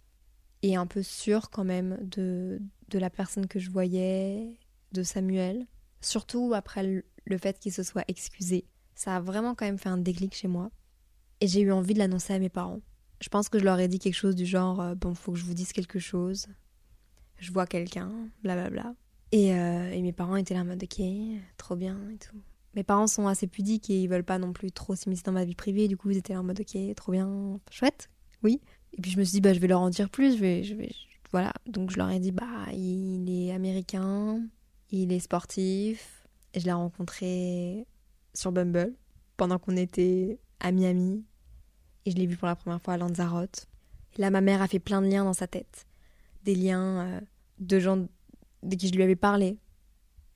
[0.63, 4.59] et un peu sûre quand même de, de la personne que je voyais,
[4.93, 5.67] de Samuel.
[6.01, 8.67] Surtout après le fait qu'il se soit excusé.
[8.95, 10.71] Ça a vraiment quand même fait un déclic chez moi.
[11.41, 12.81] Et j'ai eu envie de l'annoncer à mes parents.
[13.21, 15.39] Je pense que je leur ai dit quelque chose du genre euh, Bon, faut que
[15.39, 16.47] je vous dise quelque chose.
[17.39, 18.95] Je vois quelqu'un, blablabla.
[19.33, 21.01] Et, euh, et mes parents étaient là en mode Ok,
[21.57, 22.41] trop bien et tout.
[22.75, 25.45] Mes parents sont assez pudiques et ils veulent pas non plus trop s'immiscer dans ma
[25.45, 25.89] vie privée.
[25.89, 28.11] Du coup, ils étaient là en mode Ok, trop bien, chouette,
[28.43, 28.61] oui.
[28.93, 30.63] Et puis je me suis dit, bah, je vais leur en dire plus, je vais,
[30.63, 30.93] je vais,
[31.35, 31.53] voilà.
[31.67, 34.41] Donc je leur ai dit, bah, il est américain,
[34.91, 36.25] il est sportif.
[36.53, 37.89] Et je l'ai rencontré
[38.35, 38.95] sur Bumble
[39.37, 41.25] pendant qu'on était à Miami.
[42.07, 43.67] Et je l'ai vu pour la première fois à Lanzarote.
[44.17, 45.87] Et là, ma mère a fait plein de liens dans sa tête.
[46.45, 47.21] Des liens euh,
[47.59, 48.07] de gens
[48.63, 49.59] de qui je lui avais parlé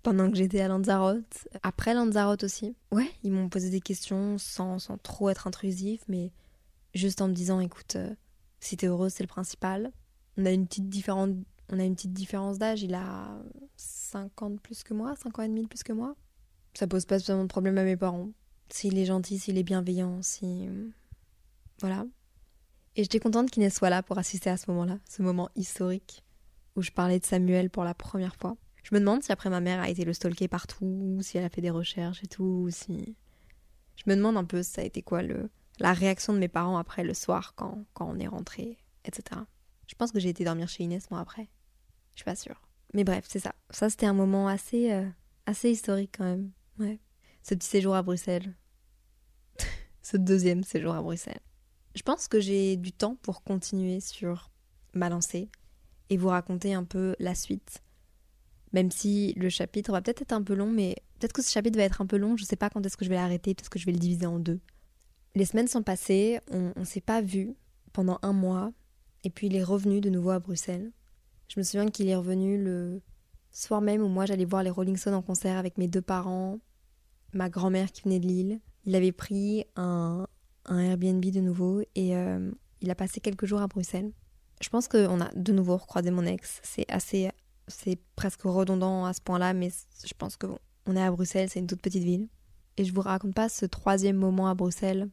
[0.03, 1.47] pendant que j'étais à Lanzarote.
[1.63, 2.75] Après Lanzarote aussi.
[2.91, 6.33] Ouais, ils m'ont posé des questions sans, trop être intrusif, mais
[6.93, 8.17] juste en me disant, écoute, euh,
[8.59, 9.93] si t'es heureuse, c'est le principal.
[10.39, 12.83] On a une petite, différence d'âge.
[12.83, 13.39] Il a
[13.77, 16.15] 5 ans de plus que moi, 5 ans et demi de plus que moi.
[16.75, 18.29] Ça pose pas spécialement de problème à mes parents.
[18.71, 20.69] S'il est gentil, s'il est bienveillant, si.
[21.81, 22.07] Voilà.
[22.97, 26.25] Et j'étais contente qu'il soit là pour assister à ce moment-là, ce moment historique
[26.79, 28.57] où je parlais de Samuel pour la première fois.
[28.85, 31.49] Je me demande si après ma mère a été le stalker partout, si elle a
[31.49, 33.17] fait des recherches et tout, si.
[33.97, 36.79] Je me demande un peu ça a été quoi le, la réaction de mes parents
[36.79, 39.41] après le soir quand, quand on est rentré, etc.
[39.89, 41.49] Je pense que j'ai été dormir chez Inès moi après.
[42.15, 42.63] Je suis pas sûre.
[42.95, 43.55] Mais bref, c'est ça.
[43.71, 45.09] Ça, c'était un moment assez, euh,
[45.47, 46.53] assez historique quand même.
[46.79, 47.01] Ouais.
[47.43, 48.55] Ce petit séjour à Bruxelles.
[50.03, 51.41] ce deuxième séjour à Bruxelles.
[51.95, 54.51] Je pense que j'ai du temps pour continuer sur
[54.95, 55.51] ma lancée
[56.11, 57.83] et vous raconter un peu la suite.
[58.73, 61.79] Même si le chapitre va peut-être être un peu long, mais peut-être que ce chapitre
[61.79, 63.71] va être un peu long, je sais pas quand est-ce que je vais l'arrêter, peut-être
[63.71, 64.61] que je vais le diviser en deux.
[65.35, 67.55] Les semaines sont passées, on, ne s'est pas vu
[67.93, 68.73] pendant un mois,
[69.25, 70.93] et puis il est revenu de nouveau à Bruxelles.
[71.49, 73.01] Je me souviens qu'il est revenu le
[73.53, 76.59] soir même où moi j'allais voir les Rolling Stones en concert avec mes deux parents,
[77.33, 78.61] ma grand-mère qui venait de Lille.
[78.85, 80.27] Il avait pris un,
[80.67, 82.51] un Airbnb de nouveau et euh,
[82.81, 84.13] il a passé quelques jours à Bruxelles.
[84.61, 86.61] Je pense qu'on a de nouveau recroisé mon ex.
[86.63, 87.31] C'est assez,
[87.67, 89.71] c'est presque redondant à ce point-là, mais
[90.05, 90.47] je pense que
[90.87, 92.29] on est à Bruxelles, c'est une toute petite ville.
[92.77, 95.09] Et je vous raconte pas ce troisième moment à Bruxelles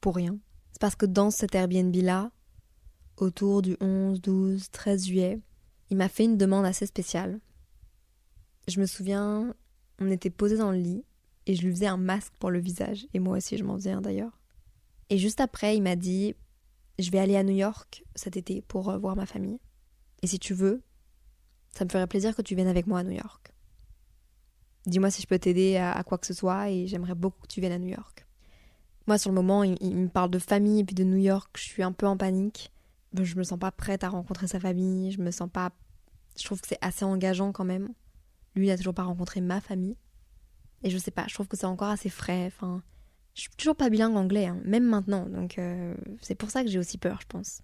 [0.00, 0.38] pour rien.
[0.72, 2.30] C'est parce que dans cet Airbnb-là,
[3.22, 5.40] autour du 11, 12, 13 juillet,
[5.90, 7.40] il m'a fait une demande assez spéciale.
[8.66, 9.54] Je me souviens,
[9.98, 11.04] on était posé dans le lit
[11.46, 13.06] et je lui faisais un masque pour le visage.
[13.14, 14.38] Et moi aussi, je m'en faisais un d'ailleurs.
[15.10, 16.34] Et juste après, il m'a dit
[16.98, 19.58] Je vais aller à New York cet été pour euh, voir ma famille.
[20.22, 20.82] Et si tu veux,
[21.70, 23.52] ça me ferait plaisir que tu viennes avec moi à New York.
[24.86, 27.60] Dis-moi si je peux t'aider à, quoi que ce soit et j'aimerais beaucoup que tu
[27.60, 28.26] viennes à New York.
[29.06, 31.50] Moi, sur le moment, il, il, me parle de famille et puis de New York.
[31.56, 32.72] Je suis un peu en panique.
[33.14, 35.12] Je me sens pas prête à rencontrer sa famille.
[35.12, 35.72] Je me sens pas.
[36.38, 37.88] Je trouve que c'est assez engageant quand même.
[38.54, 39.96] Lui, il a toujours pas rencontré ma famille.
[40.82, 42.46] Et je sais pas, je trouve que c'est encore assez frais.
[42.46, 42.82] Enfin,
[43.34, 45.26] je suis toujours pas bilingue anglais, hein, même maintenant.
[45.26, 47.62] Donc euh, c'est pour ça que j'ai aussi peur, je pense.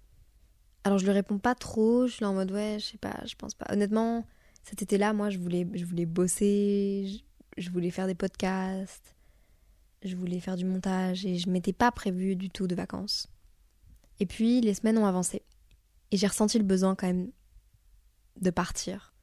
[0.83, 2.07] Alors je lui réponds pas trop.
[2.07, 3.65] Je suis là en mode ouais, je sais pas, je pense pas.
[3.69, 4.25] Honnêtement,
[4.63, 7.23] cet été-là, moi, je voulais, je voulais bosser,
[7.57, 9.15] je, voulais faire des podcasts,
[10.03, 13.27] je voulais faire du montage et je m'étais pas prévu du tout de vacances.
[14.19, 15.43] Et puis les semaines ont avancé.
[16.11, 17.31] Et j'ai ressenti le besoin quand même
[18.39, 19.13] de partir,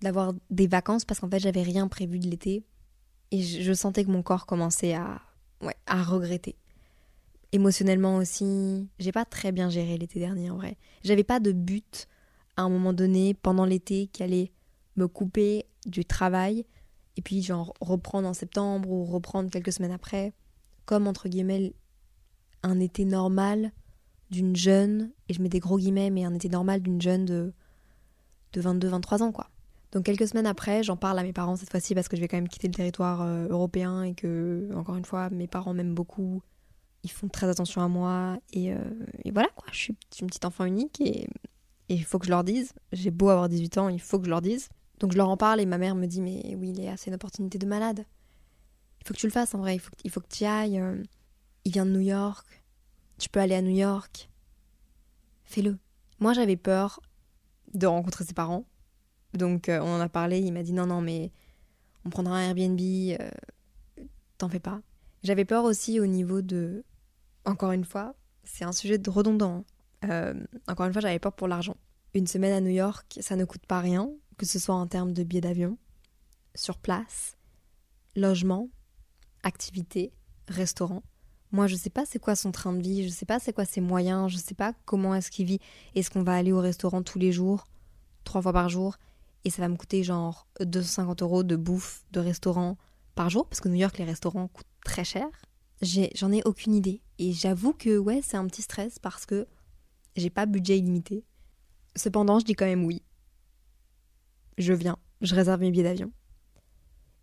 [0.00, 2.64] d'avoir des vacances parce qu'en fait j'avais rien prévu de l'été.
[3.30, 5.20] Et je, sentais que mon corps commençait à,
[5.60, 6.56] ouais, à regretter.
[7.52, 10.78] Émotionnellement aussi, j'ai pas très bien géré l'été dernier en vrai.
[11.04, 12.08] J'avais pas de but
[12.56, 14.50] à un moment donné pendant l'été qui allait
[14.96, 16.64] me couper du travail.
[17.16, 20.32] Et puis genre reprendre en septembre ou reprendre quelques semaines après,
[20.86, 21.74] comme entre guillemets
[22.62, 23.72] un été normal
[24.30, 27.52] d'une jeune, et je mets des gros guillemets, mais un été normal d'une jeune de,
[28.52, 29.48] de 22-23 ans quoi.
[29.92, 32.28] Donc quelques semaines après, j'en parle à mes parents cette fois-ci parce que je vais
[32.28, 35.94] quand même quitter le territoire euh, européen et que, encore une fois, mes parents m'aiment
[35.94, 36.42] beaucoup.
[37.04, 38.78] Ils font très attention à moi et, euh,
[39.32, 39.66] voilà quoi.
[39.72, 41.26] Je suis une petite enfant unique et
[41.88, 42.72] il faut que je leur dise.
[42.92, 44.68] J'ai beau avoir 18 ans, il faut que je leur dise.
[44.98, 47.14] Donc je leur en parle et ma mère me dit mais oui, Léa, c'est une
[47.14, 48.04] opportunité de malade.
[49.00, 50.46] Il faut que tu le fasses en vrai, il faut, il faut que tu y
[50.46, 50.80] ailles.
[50.80, 51.02] Euh.
[51.64, 52.46] Il vient de New York.
[53.18, 54.30] Tu peux aller à New York.
[55.44, 55.78] Fais-le.
[56.20, 57.00] Moi j'avais peur
[57.74, 58.64] de rencontrer ses parents
[59.34, 61.30] donc euh, on en a parlé, il m'a dit non, non, mais
[62.04, 63.30] on prendra un Airbnb, euh,
[64.38, 64.80] t'en fais pas.
[65.22, 66.84] J'avais peur aussi au niveau de...
[67.44, 69.64] Encore une fois, c'est un sujet redondant.
[70.02, 70.08] Hein.
[70.10, 70.34] Euh,
[70.68, 71.76] encore une fois, j'avais peur pour l'argent.
[72.14, 75.12] Une semaine à New York, ça ne coûte pas rien, que ce soit en termes
[75.12, 75.76] de billets d'avion,
[76.54, 77.36] sur place,
[78.16, 78.68] logement,
[79.42, 80.12] activité,
[80.46, 81.02] restaurant.
[81.50, 83.64] Moi, je sais pas c'est quoi son train de vie, je sais pas c'est quoi
[83.64, 85.60] ses moyens, je sais pas comment est-ce qu'il vit.
[85.94, 87.66] Est-ce qu'on va aller au restaurant tous les jours,
[88.24, 88.98] trois fois par jour
[89.44, 92.76] et ça va me coûter genre 250 euros de bouffe de restaurant
[93.14, 95.26] par jour, parce que New York, les restaurants coûtent très cher.
[95.80, 97.02] J'en ai, aucune idée.
[97.18, 99.46] Et j'avoue que ouais, c'est un petit stress parce que
[100.16, 101.24] j'ai pas budget illimité.
[101.96, 103.02] Cependant, je dis quand même oui.
[104.56, 106.12] Je viens, je réserve mes billets d'avion.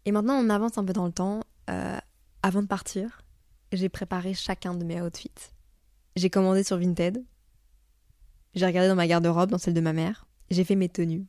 [0.05, 1.41] Et maintenant, on avance un peu dans le temps.
[1.69, 1.97] Euh,
[2.43, 3.21] avant de partir,
[3.75, 5.31] j'ai préparé chacun de mes outfits.
[6.15, 7.23] J'ai commandé sur Vinted.
[8.53, 10.27] J'ai regardé dans ma garde-robe, dans celle de ma mère.
[10.49, 11.25] J'ai fait mes tenues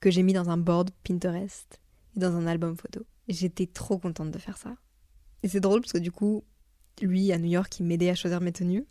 [0.00, 1.80] que j'ai mis dans un board Pinterest
[2.16, 3.06] et dans un album photo.
[3.28, 4.74] J'étais trop contente de faire ça.
[5.42, 6.44] Et c'est drôle parce que du coup,
[7.00, 8.86] lui à New York, il m'aidait à choisir mes tenues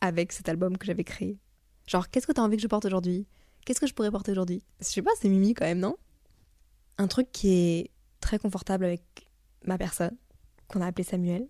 [0.00, 1.38] avec cet album que j'avais créé.
[1.86, 3.26] Genre, qu'est-ce que t'as envie que je porte aujourd'hui?
[3.64, 4.62] Qu'est-ce que je pourrais porter aujourd'hui?
[4.80, 5.96] Je sais pas, c'est Mimi quand même, non?
[6.98, 9.02] Un truc qui est très confortable avec
[9.64, 10.16] ma personne,
[10.68, 11.48] qu'on a appelé Samuel.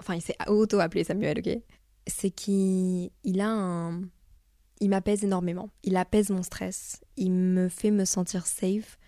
[0.00, 1.58] Enfin, il s'est auto-appelé Samuel, ok?
[2.06, 4.02] C'est qu'il a un,
[4.80, 5.70] il m'apaise énormément.
[5.82, 7.00] Il apaise mon stress.
[7.16, 8.98] Il me fait me sentir safe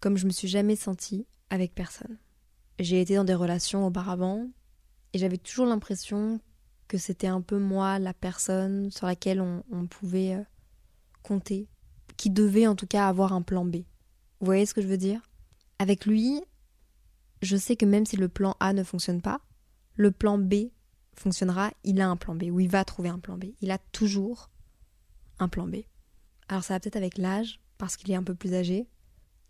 [0.00, 2.18] comme je me suis jamais sentie avec personne.
[2.78, 4.48] J'ai été dans des relations auparavant
[5.12, 6.40] et j'avais toujours l'impression
[6.86, 10.42] que c'était un peu moi la personne sur laquelle on, pouvait euh,
[11.22, 11.68] compter,
[12.16, 13.78] qui devait en tout cas avoir un plan B.
[14.40, 15.20] Vous voyez ce que je veux dire?
[15.80, 16.40] Avec lui,
[17.42, 19.40] je sais que même si le plan A ne fonctionne pas,
[19.98, 20.70] le plan B
[21.12, 23.46] fonctionnera, il a un plan B, ou il va trouver un plan B.
[23.60, 24.48] Il a toujours
[25.38, 25.82] un plan B.
[26.48, 28.88] Alors ça va peut-être avec l'âge, parce qu'il est un peu plus âgé.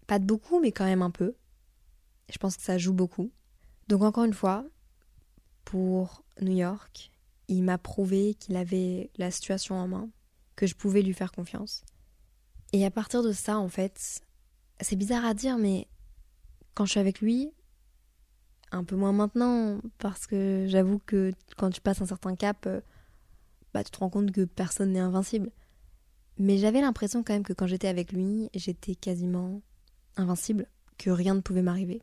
[0.09, 1.37] Pas de beaucoup, mais quand même un peu.
[2.33, 3.31] Je pense que ça joue beaucoup.
[3.87, 4.67] Donc encore une fois,
[5.69, 7.11] pour New York.
[7.49, 10.09] Il m'a prouvé qu'il avait la situation en main,
[10.57, 11.85] que je pouvais lui faire confiance.
[12.73, 14.23] Et à partir de ça, en fait,
[14.81, 15.87] c'est bizarre à dire, mais
[16.73, 17.53] quand je suis avec lui,
[18.73, 22.81] un peu moins maintenant, parce que j'avoue que quand tu passes un certain cap, euh,
[23.75, 25.51] bah, tu te rends compte que personne n'est invincible.
[26.39, 29.61] Mais j'avais l'impression quand même que quand j'étais avec lui, j'étais quasiment
[30.17, 32.03] invincible, que rien ne pouvait m'arriver.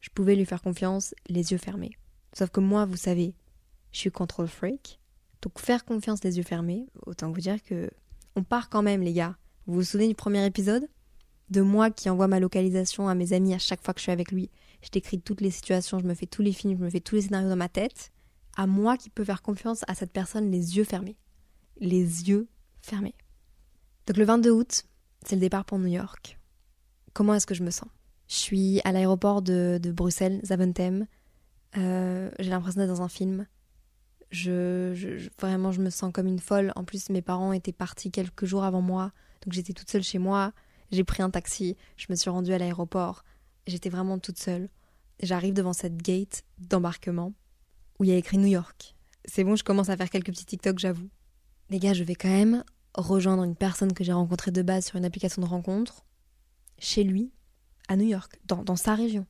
[0.00, 1.92] Je pouvais lui faire confiance, les yeux fermés.
[2.32, 3.34] Sauf que moi, vous savez,
[3.92, 5.00] je suis control freak.
[5.42, 7.90] Donc faire confiance les yeux fermés, autant vous dire que
[8.34, 9.36] on part quand même les gars.
[9.66, 10.88] Vous vous souvenez du premier épisode?
[11.50, 14.12] De moi qui envoie ma localisation à mes amis à chaque fois que je suis
[14.12, 14.50] avec lui.
[14.82, 17.16] Je décris toutes les situations, je me fais tous les films, je me fais tous
[17.16, 18.12] les scénarios dans ma tête.
[18.56, 21.16] À moi qui peux faire confiance à cette personne les yeux fermés.
[21.78, 22.48] Les yeux
[22.80, 23.14] fermés.
[24.06, 24.84] Donc le 22 août,
[25.24, 26.38] c'est le départ pour New York.
[27.12, 27.88] Comment est-ce que je me sens?
[28.28, 31.06] Je suis à l'aéroport de, Bruxelles, Zaventem.
[31.76, 33.46] Euh, j'ai l'impression d'être dans un film.
[34.32, 36.72] Vraiment, je me sens comme une folle.
[36.76, 39.12] En plus, mes parents étaient partis quelques jours avant moi,
[39.42, 40.52] donc j'étais toute seule chez moi.
[40.90, 43.24] J'ai pris un taxi, je me suis rendue à l'aéroport.
[43.66, 44.68] J'étais vraiment toute seule.
[45.22, 47.32] J'arrive devant cette gate d'embarquement
[47.98, 48.94] où il y a écrit New York.
[49.24, 51.08] C'est bon, je commence à faire quelques petits TikTok, j'avoue.
[51.70, 52.62] Les gars, je vais quand même
[52.94, 56.04] rejoindre une personne que j'ai rencontrée de base sur une application de rencontre,
[56.78, 57.32] chez lui,
[57.88, 59.26] à New York, dans, sa région.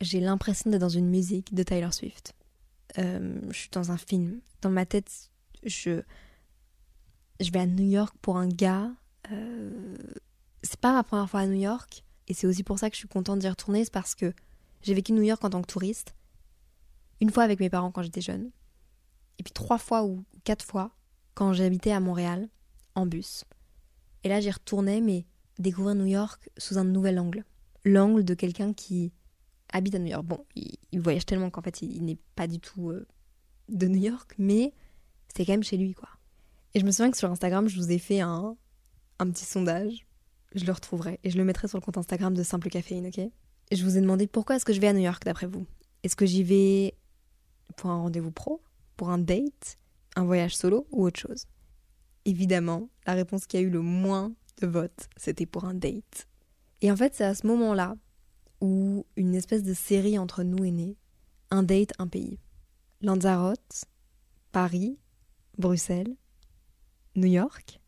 [0.00, 2.34] J'ai l'impression d'être dans une musique de Tyler Swift.
[2.98, 4.40] Euh, je suis dans un film.
[4.60, 5.30] Dans ma tête,
[5.64, 6.02] je,
[7.40, 8.90] je vais à New York pour un gars.
[9.30, 9.96] Euh,
[10.62, 12.04] c'est pas ma première fois à New York.
[12.28, 13.84] Et c'est aussi pour ça que je suis contente d'y retourner.
[13.84, 14.32] C'est parce que
[14.82, 16.14] j'ai vécu New York en tant que touriste.
[17.20, 18.50] Une fois avec mes parents quand j'étais jeune.
[19.38, 20.90] Et puis trois fois ou quatre fois
[21.34, 22.48] quand j'habitais à Montréal
[22.94, 23.44] en bus.
[24.24, 25.26] Et là, j'y retournais, mais
[25.58, 27.44] découvrir New York sous un nouvel angle.
[27.84, 29.12] L'angle de quelqu'un qui
[29.72, 30.24] habite à New York.
[30.24, 33.06] Bon, il, voyage tellement qu'en fait, il, n'est pas du tout euh,
[33.68, 34.72] de New York, mais
[35.34, 36.08] c'est quand même chez lui, quoi.
[36.74, 38.56] Et je me souviens que sur Instagram, je vous ai fait un,
[39.18, 40.06] un petit sondage.
[40.54, 43.20] Je le retrouverai et je le mettrai sur le compte Instagram de Simple Caféine, ok?
[43.70, 45.66] Je vous ai demandé pourquoi est-ce que je vais à New York, d'après vous?
[46.02, 46.94] Est-ce que j'y vais
[47.76, 48.60] pour un rendez-vous pro?
[48.96, 49.78] Pour un date?
[50.14, 51.46] Un voyage solo Ou autre chose?
[52.24, 56.28] Évidemment, la réponse qui a eu le moins de votes, c'était pour un date.
[56.82, 57.96] Et en fait, c'est à ce moment-là
[58.60, 60.96] où une espèce de série entre nous est née.
[61.50, 62.38] Un date, un pays.
[63.00, 63.84] Lanzarote,
[64.52, 64.98] Paris,
[65.58, 66.14] Bruxelles,
[67.16, 67.81] New York.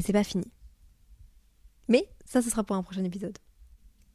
[0.00, 0.50] Et c'est pas fini.
[1.88, 3.36] Mais ça, ce sera pour un prochain épisode.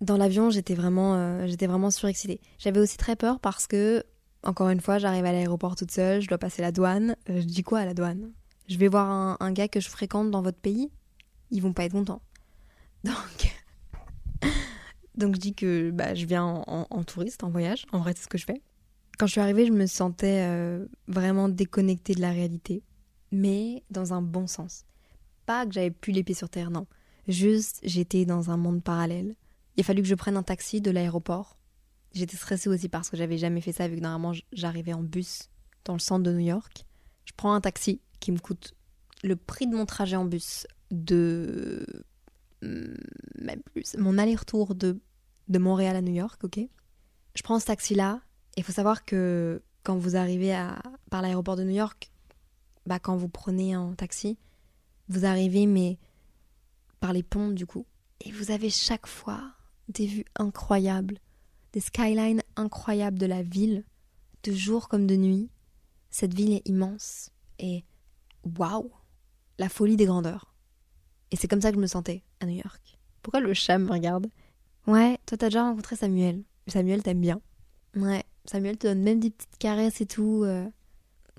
[0.02, 2.42] Dans l'avion, j'étais vraiment, euh, j'étais vraiment surexcitée.
[2.58, 4.04] J'avais aussi très peur parce que
[4.42, 7.16] encore une fois, j'arrive à l'aéroport toute seule, je dois passer la douane.
[7.30, 8.32] Euh, je dis quoi à la douane?
[8.68, 10.90] Je vais voir un, gars que je fréquente dans votre pays?
[11.52, 12.24] Ils vont pas être contents.
[13.04, 13.54] Donc,
[15.14, 17.86] donc je dis que bah, je viens en, touriste, en voyage.
[17.92, 18.60] En vrai, c'est ce que je fais.
[19.20, 22.82] Quand je suis arrivée, je me sentais euh, vraiment déconnectée de la réalité,
[23.32, 24.84] mais dans un bon sens.
[25.46, 26.88] Pas que j'avais plus les pieds sur terre, non.
[27.28, 29.36] Juste, j'étais dans un monde parallèle.
[29.78, 31.58] Il a fallu que je prenne un taxi de l'aéroport
[32.16, 35.50] J'étais stressée aussi parce que j'avais jamais fait ça, vu que normalement j'arrivais en bus
[35.84, 36.86] dans le centre de New York.
[37.26, 38.74] Je prends un taxi qui me coûte
[39.22, 41.86] le prix de mon trajet en bus de.
[42.62, 42.94] Hmm,
[43.38, 43.98] même plus.
[43.98, 44.98] Mon aller-retour de,
[45.50, 46.60] de Montréal à New York, ok
[47.36, 48.22] Je prends ce taxi-là.
[48.56, 50.58] Il faut savoir que quand vous arrivez
[51.10, 52.12] par l'aéroport de New York,
[52.86, 54.38] bah, quand vous prenez un taxi,
[55.08, 55.98] vous arrivez, mais
[57.00, 57.86] par les ponts du coup.
[58.22, 59.42] Et vous avez chaque fois
[59.90, 61.20] des vues incroyables
[61.76, 63.84] des skylines incroyables de la ville,
[64.44, 65.50] de jour comme de nuit.
[66.10, 67.84] Cette ville est immense et
[68.58, 68.90] waouh,
[69.60, 70.56] la folie des grandeurs.
[71.32, 72.98] Et c'est comme ça que je me sentais à New York.
[73.22, 74.28] Pourquoi le chat me regarde?
[74.88, 76.44] Ouais, toi t'as déjà rencontré Samuel.
[76.68, 77.42] Samuel t'aime bien.
[77.98, 80.44] Ouais, Samuel te donne même des petites caresses et tout.
[80.46, 80.64] Euh.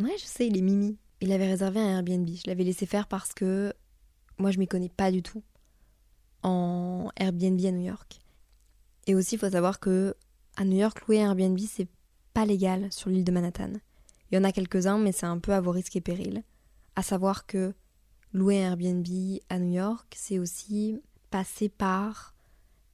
[0.03, 0.99] Ouais, je sais, il est mimi.
[1.21, 2.29] Il avait réservé un Airbnb.
[2.29, 3.73] Je l'avais laissé faire parce que
[4.39, 5.43] moi je m'y connais pas du tout
[6.43, 8.21] en Airbnb à New York.
[9.07, 10.14] Et aussi, il faut savoir que
[10.57, 11.89] à New York, louer un Airbnb, c'est
[12.33, 13.73] pas légal sur l'île de Manhattan.
[14.31, 16.43] Il y en a quelques-uns, mais c'est un peu à vos risques et périls.
[16.97, 17.75] À savoir que
[18.33, 19.07] louer un Airbnb
[19.49, 21.01] à New York, c'est aussi
[21.31, 22.35] passer par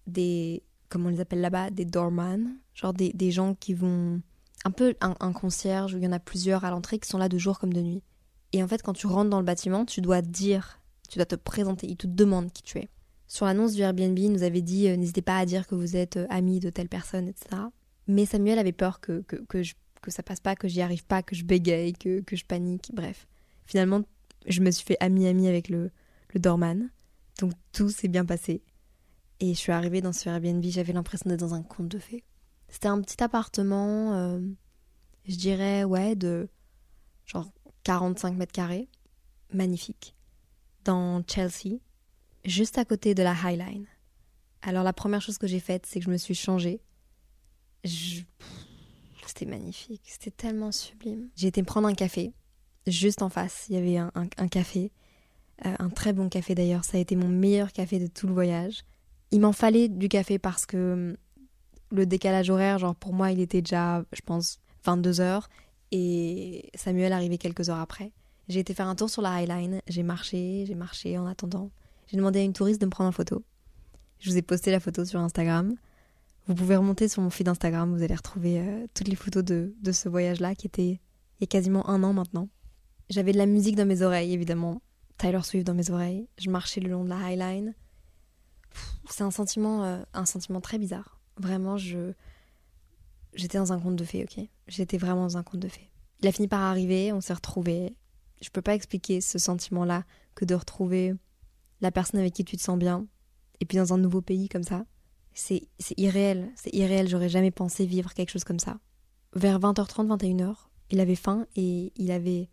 [0.07, 0.63] des.
[0.89, 2.57] Comment on les appelle là-bas Des doorman.
[2.75, 4.21] Genre des, gens qui vont.
[4.65, 7.19] Un peu un, un concierge où il y en a plusieurs à l'entrée qui sont
[7.19, 8.03] là de jour comme de nuit.
[8.53, 11.35] Et en fait, quand tu rentres dans le bâtiment, tu dois dire, tu dois te
[11.35, 12.89] présenter, ils te demandent qui tu es.
[13.27, 15.97] Sur l'annonce du Airbnb, il nous avait dit euh, n'hésitez pas à dire que vous
[15.97, 17.63] êtes euh, ami de telle personne, etc.
[18.07, 21.35] Mais Samuel avait peur que, que, que, ça passe pas, que j'y arrive pas, que
[21.35, 23.27] je bégaye, que, que je panique, bref.
[23.65, 24.03] Finalement,
[24.47, 25.91] je me suis fait ami-ami avec le,
[26.35, 26.91] le doorman.
[27.41, 28.63] Donc tout s'est bien passé.
[29.41, 32.25] Et je suis arrivée dans ce Airbnb, j'avais l'impression d'être dans un conte de fées.
[32.69, 34.41] C'était un petit appartement, euh,
[35.27, 36.49] je dirais, ouais, de
[37.25, 37.51] genre
[37.85, 38.89] 45 mètres carrés,
[39.53, 40.15] magnifique,
[40.85, 41.79] dans Chelsea,
[42.45, 43.87] juste à côté de la High Line.
[44.63, 46.81] Alors la première chose que j'ai faite, c'est que je me suis changée.
[49.27, 51.29] C'était magnifique, c'était tellement sublime.
[51.37, 52.33] J'ai été prendre un café,
[52.87, 54.93] juste en face, il y avait un, café,
[55.65, 58.35] euh, un très bon café d'ailleurs, ça a été mon meilleur café de tout le
[58.35, 58.83] voyage.
[59.31, 61.17] Il m'en fallait du café parce que hum,
[61.91, 65.49] le décalage horaire, genre pour moi, il était déjà, je pense, 22 heures
[65.93, 68.11] et Samuel arrivait quelques heures après.
[68.49, 71.71] J'ai été faire un tour sur la High Line, j'ai marché, j'ai marché en attendant.
[72.09, 73.45] J'ai demandé à une touriste de me prendre en photo.
[74.19, 75.75] Je vous ai posté la photo sur Instagram.
[76.49, 79.75] Vous pouvez remonter sur mon feed Instagram, vous allez retrouver euh, toutes les photos de,
[79.81, 81.01] de ce voyage-là qui était
[81.43, 82.49] il y a quasiment un an maintenant.
[83.11, 84.81] J'avais de la musique dans mes oreilles, évidemment.
[85.19, 86.29] Tyler Swift dans mes oreilles.
[86.39, 87.75] Je marchais le long de la High Line.
[89.11, 91.21] C'est un sentiment, euh, un sentiment très bizarre.
[91.37, 92.13] Vraiment, je
[93.35, 95.91] j'étais dans un conte de fées, ok J'étais vraiment dans un conte de fées.
[96.21, 97.97] Il a fini par arriver, on s'est retrouvés.
[98.41, 100.05] Je peux pas expliquer ce sentiment-là
[100.35, 101.15] que de retrouver
[101.81, 103.07] la personne avec qui tu te sens bien,
[103.61, 104.85] et puis dans un nouveau pays comme ça.
[105.35, 105.67] C'est
[105.97, 108.79] irréel, c'est irréel, j'aurais jamais pensé vivre quelque chose comme ça.
[109.35, 110.55] Vers 20h30, 21h,
[110.91, 112.51] il avait faim et il avait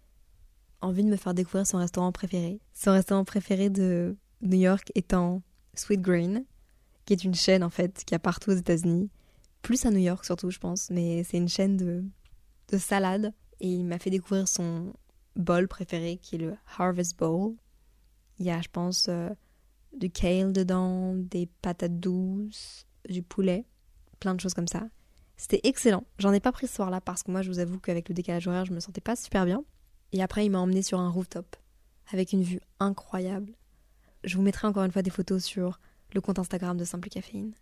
[0.82, 2.62] envie de me faire découvrir son restaurant préféré.
[2.74, 5.42] Son restaurant préféré de New York étant
[5.74, 6.46] Sweet Green,
[7.06, 9.10] qui est une chaîne en fait qui a partout aux États-Unis,
[9.62, 12.04] plus à New York surtout je pense, mais c'est une chaîne de,
[12.72, 14.94] de salade et il m'a fait découvrir son
[15.36, 17.56] bol préféré qui est le Harvest Bowl.
[18.40, 19.30] Il y a je pense euh,
[19.98, 23.66] du kale dedans, des patates douces, du poulet,
[24.20, 24.88] plein de choses comme ça.
[25.38, 26.04] C'était excellent.
[26.18, 28.48] J'en ai pas pris ce soir-là parce que moi je vous avoue qu'avec le décalage
[28.48, 29.64] horaire je me sentais pas super bien.
[30.12, 31.56] Et après il m'a emmené sur un rooftop
[32.12, 33.54] avec une vue incroyable.
[34.24, 35.80] Je vous mettrai encore une fois des photos sur
[36.14, 37.54] le compte Instagram de Simple Caféine.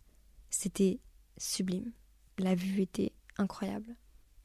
[0.49, 0.99] C'était
[1.37, 1.91] sublime.
[2.37, 3.95] La vue était incroyable.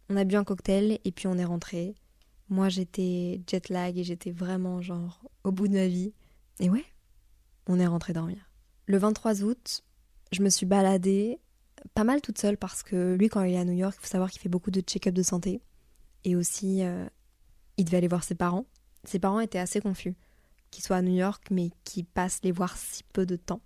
[0.08, 1.94] On a bu un cocktail et puis on est rentré.
[2.48, 6.12] Moi j'étais jet lag et j'étais vraiment genre au bout de ma vie.
[6.60, 6.84] Et ouais,
[7.66, 8.50] on est rentré dormir.
[8.86, 9.84] Le 23 août,
[10.32, 11.38] je me suis baladée
[11.94, 14.10] pas mal toute seule parce que lui quand il est à New York, il faut
[14.10, 15.60] savoir qu'il fait beaucoup de check-up de santé.
[16.24, 17.06] Et aussi, euh,
[17.76, 18.66] il devait aller voir ses parents.
[19.04, 20.14] Ses parents étaient assez confus
[20.70, 23.60] qu'il soit à New York mais qu'il passe les voir si peu de temps.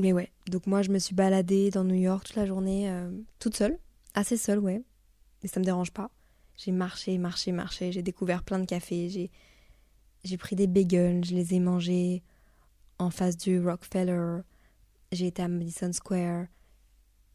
[0.00, 3.10] Mais ouais, donc moi je me suis baladée dans New York toute la journée, euh,
[3.38, 3.78] toute seule,
[4.14, 4.82] assez seule, ouais.
[5.42, 6.10] Mais ça me dérange pas.
[6.56, 9.30] J'ai marché, marché, marché, j'ai découvert plein de cafés, j'ai,
[10.24, 12.22] j'ai pris des bagels, je les ai mangés
[12.98, 14.40] en face du Rockefeller,
[15.12, 16.46] j'ai été à Madison Square,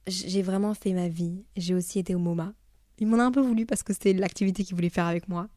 [0.08, 1.44] j'ai vraiment fait ma vie.
[1.56, 2.54] J'ai aussi été au MoMA.
[3.00, 5.50] Il m'en a un peu voulu parce que c'était l'activité qu'il voulait faire avec moi.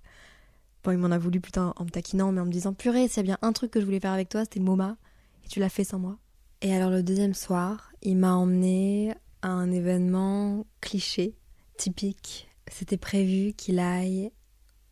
[0.82, 3.18] Bon, il m'en a voulu plutôt en me taquinant, mais en me disant purée, s'il
[3.18, 4.96] y a bien un truc que je voulais faire avec toi, c'était le MoMA,
[5.44, 6.18] et tu l'as fait sans moi.
[6.60, 11.36] Et alors le deuxième soir, il m'a emmené à un événement cliché,
[11.76, 12.48] typique.
[12.68, 14.32] C'était prévu qu'il aille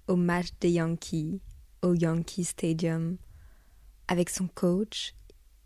[0.06, 1.40] au match des Yankees,
[1.82, 3.16] au Yankee Stadium,
[4.06, 5.14] avec son coach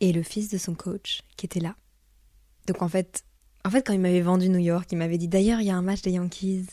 [0.01, 1.77] et le fils de son coach qui était là.
[2.67, 3.23] Donc en fait,
[3.67, 5.77] en fait quand il m'avait vendu New York, il m'avait dit d'ailleurs il y a
[5.77, 6.67] un match des Yankees.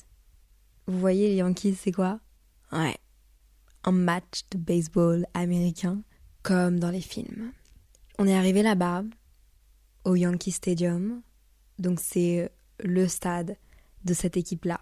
[0.87, 2.21] Vous voyez les Yankees c'est quoi?
[2.71, 2.95] Ouais.
[3.83, 6.01] Un match de baseball américain
[6.43, 7.51] comme dans les films.
[8.19, 9.03] On est arrivé là-bas,
[10.03, 11.21] au Yankee Stadium.
[11.77, 13.57] Donc c'est le stade
[14.05, 14.81] de cette équipe-là.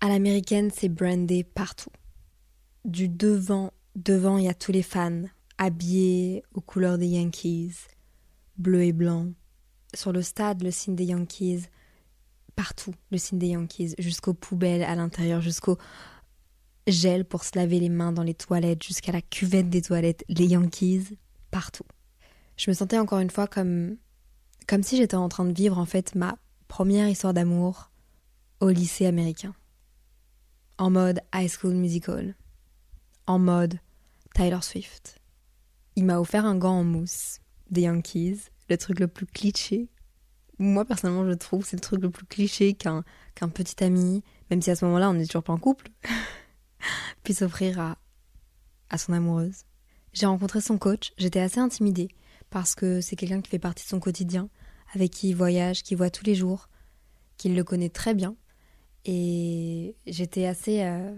[0.00, 1.90] À l'américaine, c'est brandé partout.
[2.86, 5.24] Du devant, devant, il y a tous les fans
[5.58, 7.74] habillés aux couleurs des Yankees,
[8.56, 9.26] bleu et blanc.
[9.92, 11.64] Sur le stade, le signe des Yankees.
[12.56, 15.76] Partout, le signe des Yankees, jusqu'aux poubelles à l'intérieur, jusqu'au
[16.86, 20.46] gel pour se laver les mains dans les toilettes, jusqu'à la cuvette des toilettes, les
[20.46, 21.18] Yankees,
[21.50, 21.84] partout.
[22.60, 23.96] Je me sentais encore une fois comme
[24.68, 26.36] comme si j'étais en train de vivre en fait ma
[26.68, 27.90] première histoire d'amour
[28.60, 29.54] au lycée américain.
[30.76, 32.34] En mode High School Musical.
[33.26, 33.78] En mode
[34.34, 35.22] Tyler Swift.
[35.96, 37.40] Il m'a offert un gant en mousse
[37.70, 39.88] des Yankees, le truc le plus cliché.
[40.58, 43.04] Moi personnellement je trouve c'est le truc le plus cliché qu'un
[43.34, 45.88] qu'un petit ami, même si à ce moment-là on n'est toujours pas en couple,
[47.22, 47.96] puisse offrir à,
[48.90, 49.64] à son amoureuse.
[50.12, 52.10] J'ai rencontré son coach, j'étais assez intimidée
[52.50, 54.48] parce que c'est quelqu'un qui fait partie de son quotidien
[54.92, 56.68] avec qui il voyage, qui voit tous les jours,
[57.36, 58.36] qu'il le connaît très bien.
[59.04, 61.14] Et j'étais assez, euh,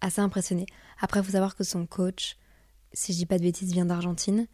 [0.00, 0.66] assez impressionnée.
[1.00, 2.36] Après, il faut savoir que son coach,
[2.92, 4.46] si je dis pas de bêtises, vient d'Argentine.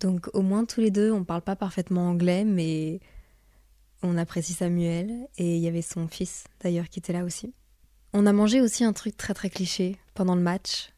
[0.00, 3.00] Donc au moins tous les deux, on parle pas parfaitement anglais, mais
[4.02, 5.28] on apprécie Samuel.
[5.38, 7.54] Et il y avait son fils d'ailleurs qui était là aussi.
[8.12, 10.92] On a mangé aussi un truc très très cliché pendant le match,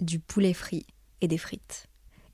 [0.00, 0.86] du poulet frit
[1.20, 1.89] et des frites.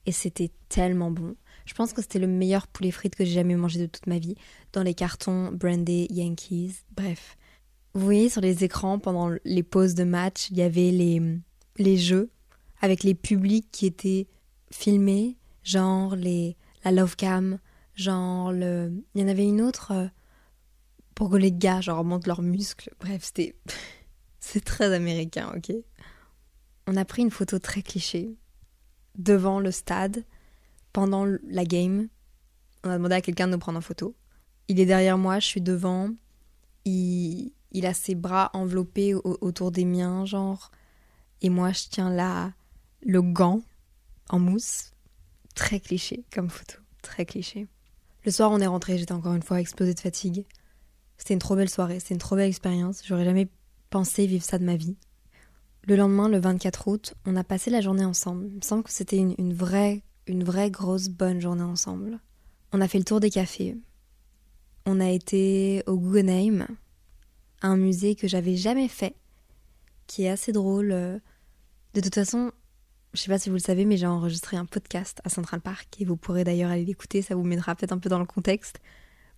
[0.06, 1.34] Et c'était tellement bon.
[1.66, 4.18] Je pense que c'était le meilleur poulet frites que j'ai jamais mangé de toute ma
[4.18, 4.36] vie.
[4.72, 7.36] Dans les cartons, Brandy, Yankees, bref.
[7.92, 11.20] Vous voyez sur les écrans, pendant les pauses de match, il y avait les,
[11.78, 12.30] les jeux
[12.80, 14.28] avec les publics qui étaient
[14.70, 17.58] filmés, genre les, la Love Cam,
[17.94, 18.92] genre le...
[19.14, 20.06] Il y en avait une autre euh,
[21.14, 22.94] pour que les gars, genre, leurs muscles.
[23.00, 23.56] Bref, c'était...
[24.38, 25.74] C'est très américain, ok?
[26.86, 28.36] On a pris une photo très cliché
[29.16, 30.24] devant le stade
[30.92, 32.08] pendant la game.
[32.84, 34.14] On a demandé à quelqu'un de nous prendre en photo.
[34.68, 36.10] Il est derrière moi, je suis devant.
[36.84, 40.70] Il, il a ses bras enveloppés autour des miens, genre.
[41.42, 42.52] Et moi, je tiens là
[43.02, 43.62] le gant
[44.28, 44.92] en mousse.
[45.54, 47.66] Très cliché comme photo, très cliché.
[48.24, 50.44] Le soir, on est rentré, j'étais encore une fois explosée de fatigue.
[51.16, 53.02] C'était une trop belle soirée, c'était une trop belle expérience.
[53.06, 53.48] J'aurais jamais
[53.88, 54.96] pensé vivre ça de ma vie.
[55.86, 58.48] Le lendemain, le 24 août, on a passé la journée ensemble.
[58.48, 62.18] Il me semble que c'était une, vraie, une vraie grosse bonne journée ensemble.
[62.72, 63.76] On a fait le tour des cafés.
[64.84, 66.66] On a été au Guggenheim,
[67.62, 69.14] un musée que j'avais jamais fait,
[70.08, 70.88] qui est assez drôle.
[70.88, 72.50] De toute façon,
[73.14, 76.00] je sais pas si vous le savez, mais j'ai enregistré un podcast à Central Park
[76.00, 78.80] et vous pourrez d'ailleurs aller l'écouter, ça vous mettra peut-être un peu dans le contexte.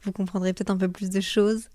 [0.01, 1.68] Vous comprendrez peut-être un peu plus de choses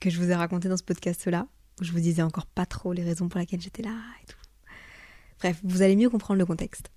[0.00, 1.46] que je vous ai racontées dans ce podcast-là,
[1.80, 4.38] je vous disais encore pas trop les raisons pour lesquelles j'étais là et tout.
[5.40, 6.90] Bref, vous allez mieux comprendre le contexte.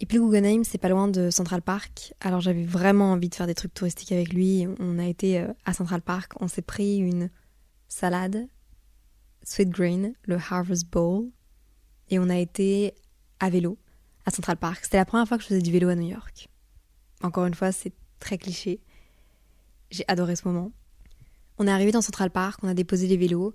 [0.00, 3.46] Et puis Guggenheim, c'est pas loin de Central Park, alors j'avais vraiment envie de faire
[3.46, 4.66] des trucs touristiques avec lui.
[4.78, 7.30] On a été euh, à Central Park, on s'est pris une
[7.88, 8.48] salade,
[9.42, 11.28] sweet green, le Harvest Bowl,
[12.08, 12.94] et on a été
[13.40, 13.78] à vélo
[14.24, 14.80] à Central Park.
[14.84, 16.48] C'était la première fois que je faisais du vélo à New York.
[17.22, 18.80] Encore une fois, c'est très cliché.
[19.90, 20.72] J'ai adoré ce moment.
[21.58, 23.54] On est arrivé dans Central Park, on a déposé les vélos,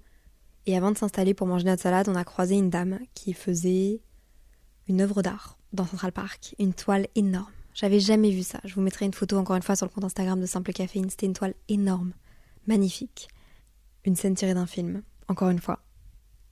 [0.65, 4.01] et avant de s'installer pour manger notre salade, on a croisé une dame qui faisait
[4.87, 7.51] une œuvre d'art dans Central Park, une toile énorme.
[7.73, 8.61] J'avais jamais vu ça.
[8.63, 11.09] Je vous mettrai une photo encore une fois sur le compte Instagram de Simple Caféine.
[11.09, 12.13] C'était une toile énorme,
[12.67, 13.27] magnifique.
[14.05, 15.83] Une scène tirée d'un film, encore une fois.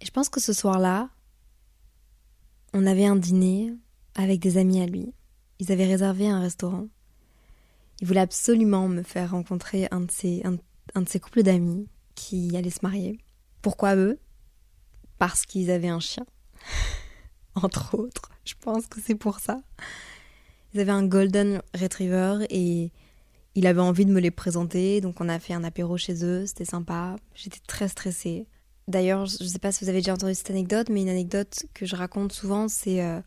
[0.01, 1.09] Et je pense que ce soir-là,
[2.73, 3.73] on avait un dîner
[4.15, 5.13] avec des amis à lui.
[5.59, 6.87] Ils avaient réservé un restaurant.
[8.01, 12.57] Il voulait absolument me faire rencontrer un de ses, un, de ses couples d'amis qui
[12.57, 13.22] allait se marier.
[13.63, 14.19] Pourquoi eux?
[15.17, 16.25] Parce qu'ils avaient un chien.
[17.55, 18.29] Entre autres.
[18.45, 19.61] Je pense que c'est pour ça.
[20.73, 22.91] Ils avaient un Golden Retriever et
[23.55, 25.01] il avait envie de me les présenter.
[25.01, 26.45] Donc on a fait un apéro chez eux.
[26.45, 27.15] C'était sympa.
[27.33, 28.47] J'étais très stressée.
[28.87, 31.65] D'ailleurs, je ne sais pas si vous avez déjà entendu cette anecdote, mais une anecdote
[31.73, 33.21] que je raconte souvent, c'est euh,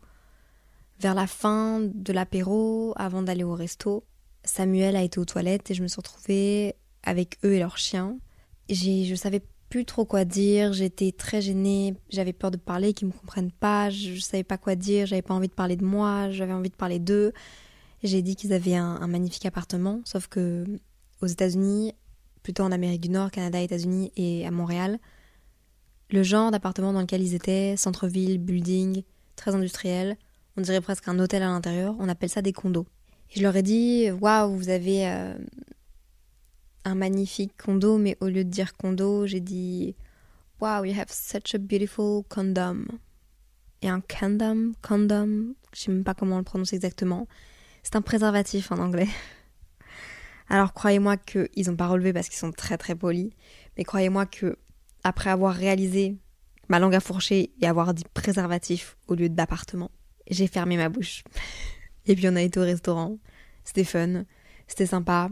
[0.99, 4.03] vers la fin de l'apéro, avant d'aller au resto,
[4.43, 8.19] Samuel a été aux toilettes et je me suis retrouvée avec eux et leur chien.
[8.69, 13.13] Je savais plus trop quoi dire, j'étais très gênée, j'avais peur de parler, qu'ils me
[13.13, 16.29] comprennent pas, je, ne savais pas quoi dire, j'avais pas envie de parler de moi,
[16.31, 17.33] j'avais envie de parler d'eux.
[18.03, 20.65] J'ai dit qu'ils avaient un, un, magnifique appartement, sauf que
[21.21, 21.93] aux États-Unis,
[22.43, 24.99] plutôt en Amérique du Nord, Canada, États-Unis et à Montréal,
[26.11, 29.03] le genre d'appartement dans lequel ils étaient, centre-ville, building,
[29.35, 30.17] très industriel,
[30.55, 32.87] on dirait presque un hôtel à l'intérieur, on appelle ça des condos.
[33.31, 35.33] Et je leur ai dit Waouh, vous avez euh,
[36.87, 39.95] un magnifique condo, mais au lieu de dire condo, j'ai dit
[40.61, 42.85] Wow, you have such a beautiful condom.
[43.81, 47.27] Et un condom, condom, je sais même pas comment on le prononce exactement.
[47.83, 49.09] C'est un préservatif en anglais.
[50.49, 53.31] Alors croyez-moi qu'ils n'ont pas relevé parce qu'ils sont très très polis,
[53.77, 54.57] mais croyez-moi que
[55.03, 56.15] après avoir réalisé
[56.69, 59.91] ma langue à fourcher et avoir dit préservatif au lieu d'appartement,
[60.29, 61.23] j'ai fermé ma bouche.
[62.05, 63.17] Et puis on a été au restaurant.
[63.65, 64.23] C'était fun,
[64.67, 65.29] c'était sympa.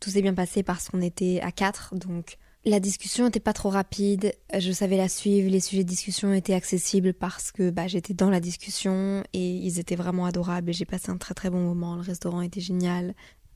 [0.00, 3.70] Tout s'est bien passé parce qu'on était à quatre, donc la discussion n'était pas trop
[3.70, 4.32] rapide.
[4.56, 8.30] Je savais la suivre, les sujets de discussion étaient accessibles parce que bah, j'étais dans
[8.30, 11.96] la discussion et ils étaient vraiment adorables et j'ai passé un très très bon moment.
[11.96, 13.14] Le restaurant était génial.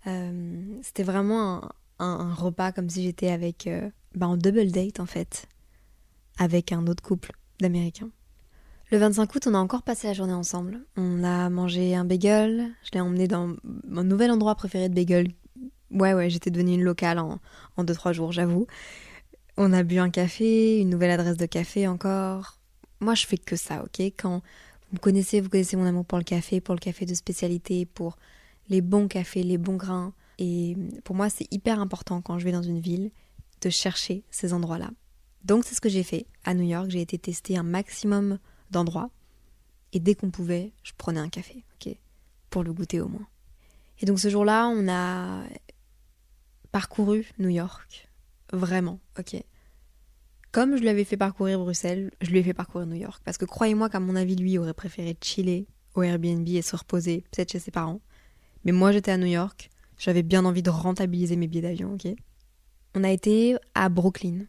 [0.08, 1.68] Euh, c'était vraiment
[1.98, 5.46] un, repas comme si j'étais avec euh, bah, en double date en fait,
[6.38, 8.10] avec un autre couple d'Américains.
[8.90, 10.84] Le 25 août, on a encore passé la journée ensemble.
[10.96, 12.72] On a mangé un bagel.
[12.84, 13.54] Je l'ai emmené dans
[13.88, 15.32] mon nouvel endroit préféré de bagel.
[15.90, 17.40] Ouais, ouais, j'étais devenue une locale en,
[17.76, 18.66] en 2-3 jours, j'avoue.
[19.56, 22.58] On a bu un café, une nouvelle adresse de café encore.
[23.00, 24.00] Moi, je fais que ça, ok?
[24.16, 24.42] Quand
[24.90, 27.86] vous me connaissez, vous connaissez mon amour pour le café, pour le café de spécialité,
[27.86, 28.16] pour
[28.68, 30.12] les bons cafés, les bons grains.
[30.38, 33.10] Et pour moi, c'est hyper important quand je vais dans une ville
[33.62, 34.90] de chercher ces endroits-là.
[35.44, 36.26] Donc, c'est ce que j'ai fait.
[36.44, 38.38] À New York, j'ai été tester un maximum
[38.70, 39.10] d'endroits.
[39.92, 41.94] Et dès qu'on pouvait, je prenais un café, ok?
[42.50, 43.26] Pour le goûter au moins.
[44.00, 45.44] Et donc ce jour-là, on a
[46.76, 48.06] parcouru New York.
[48.52, 49.42] Vraiment, ok
[50.52, 53.22] Comme je lui avais fait parcourir Bruxelles, je lui ai fait parcourir New York.
[53.24, 57.24] Parce que croyez-moi qu'à mon avis, lui aurait préféré chiller au Airbnb et se reposer,
[57.30, 58.02] peut-être chez ses parents.
[58.66, 59.70] Mais moi, j'étais à New York.
[59.96, 62.08] J'avais bien envie de rentabiliser mes billets d'avion, ok
[62.94, 64.40] On a été à Brooklyn.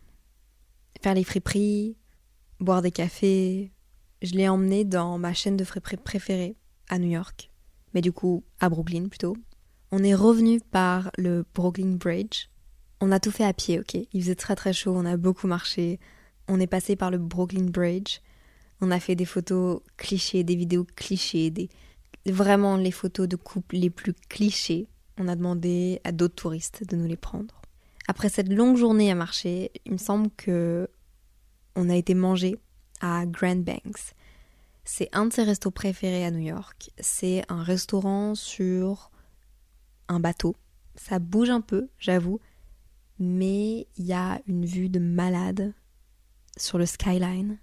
[1.02, 1.96] Faire les friperies,
[2.60, 3.72] boire des cafés.
[4.22, 6.58] Je l'ai emmené dans ma chaîne de friperies préférée
[6.90, 7.50] à New York.
[7.94, 9.38] Mais du coup, à Brooklyn plutôt.
[9.92, 12.48] On est revenu par le Brooklyn Bridge.
[13.00, 13.96] On a tout fait à pied, ok?
[13.96, 16.00] Il faisait très très chaud, on a beaucoup marché.
[16.48, 18.20] On est passé par le Brooklyn Bridge.
[18.82, 21.70] On a fait des photos clichés, des vidéos clichés, des...
[22.26, 24.88] vraiment les photos de couple les plus clichés.
[25.18, 27.62] On a demandé à d'autres touristes de nous les prendre.
[28.08, 30.90] Après cette longue journée à marcher, il me semble que
[31.76, 32.58] on a été manger
[33.02, 34.14] à Grand Banks.
[34.84, 36.92] C'est un de ses restos préférés à New York.
[37.00, 39.12] C'est un restaurant sur
[40.08, 40.56] un bateau.
[40.96, 42.40] Ça bouge un peu, j'avoue,
[43.20, 45.74] mais il y a une vue de malade
[46.58, 47.58] sur le skyline.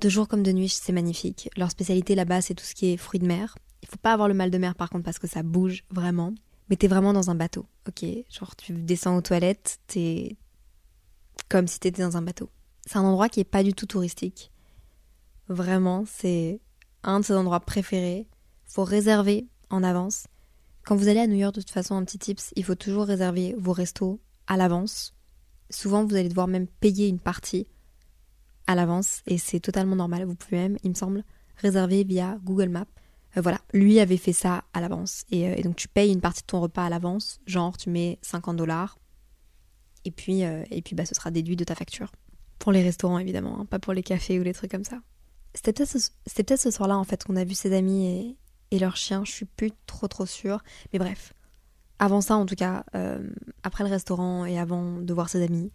[0.00, 1.48] De jour comme de nuit, c'est magnifique.
[1.56, 3.56] Leur spécialité là-bas, c'est tout ce qui est fruits de mer.
[3.82, 6.34] Il faut pas avoir le mal de mer par contre parce que ça bouge vraiment.
[6.68, 8.04] Mais t'es vraiment dans un bateau, ok?
[8.30, 10.36] Genre tu descends aux toilettes, t'es
[11.48, 12.50] comme si t'étais dans un bateau.
[12.86, 14.50] C'est un endroit qui est pas du tout touristique.
[15.48, 16.60] Vraiment, c'est
[17.02, 18.26] un de ses endroits préférés.
[18.64, 20.26] Faut réserver en avance.
[20.84, 23.04] Quand vous allez à New York, de toute façon, un petit tips, il faut toujours
[23.04, 25.14] réserver vos restos à l'avance.
[25.70, 27.66] Souvent, vous allez devoir même payer une partie
[28.66, 30.24] à l'avance et c'est totalement normal.
[30.24, 31.24] Vous pouvez même, il me semble,
[31.56, 32.86] réserver via Google Maps.
[33.36, 35.24] Euh, voilà, lui avait fait ça à l'avance.
[35.32, 38.18] Euh, et, donc tu payes une partie de ton repas à l'avance, genre tu mets
[38.22, 38.98] 50 dollars,
[40.04, 42.12] et puis, euh, et puis bah, ce sera déduit de ta facture.
[42.58, 45.00] Pour les restaurants évidemment, hein, pas pour les cafés ou les trucs comme ça.
[45.54, 48.36] C'était peut-être ce, ce soir-là en fait qu'on a vu ses amis
[48.72, 50.62] et, leurs chiens, je suis plus trop trop sûre.
[50.92, 51.34] Mais bref,
[51.98, 52.84] avant ça en tout cas,
[53.62, 55.70] après le restaurant et avant de voir ses amis,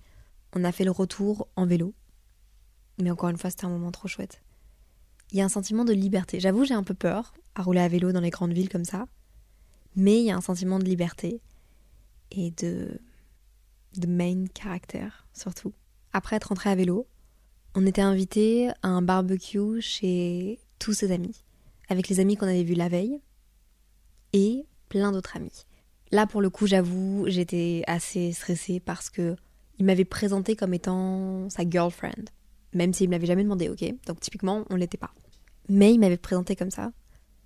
[0.53, 1.93] on a fait le retour en vélo.
[2.99, 4.41] Mais encore une fois, c'était un moment trop chouette.
[5.31, 6.39] Il y a un sentiment de liberté.
[6.39, 9.07] J'avoue, j'ai un peu peur à rouler à vélo dans les grandes villes comme ça.
[9.95, 11.41] Mais il y a un sentiment de liberté
[12.31, 12.99] et de,
[13.97, 15.73] de main caractère, surtout.
[16.13, 17.07] Après être rentré à vélo,
[17.75, 21.43] on était invité à un barbecue chez tous ses amis,
[21.89, 23.19] avec les amis qu'on avait vus la veille
[24.33, 25.65] et plein d'autres amis.
[26.11, 29.35] Là, pour le coup, j'avoue, j'étais assez stressée parce que
[29.79, 32.25] il m'avait présenté comme étant sa girlfriend
[32.73, 33.83] même s'il me l'avait jamais demandé, ok?
[34.05, 35.11] Donc typiquement, on l'était pas.
[35.69, 36.91] Mais il m'avait présenté comme ça.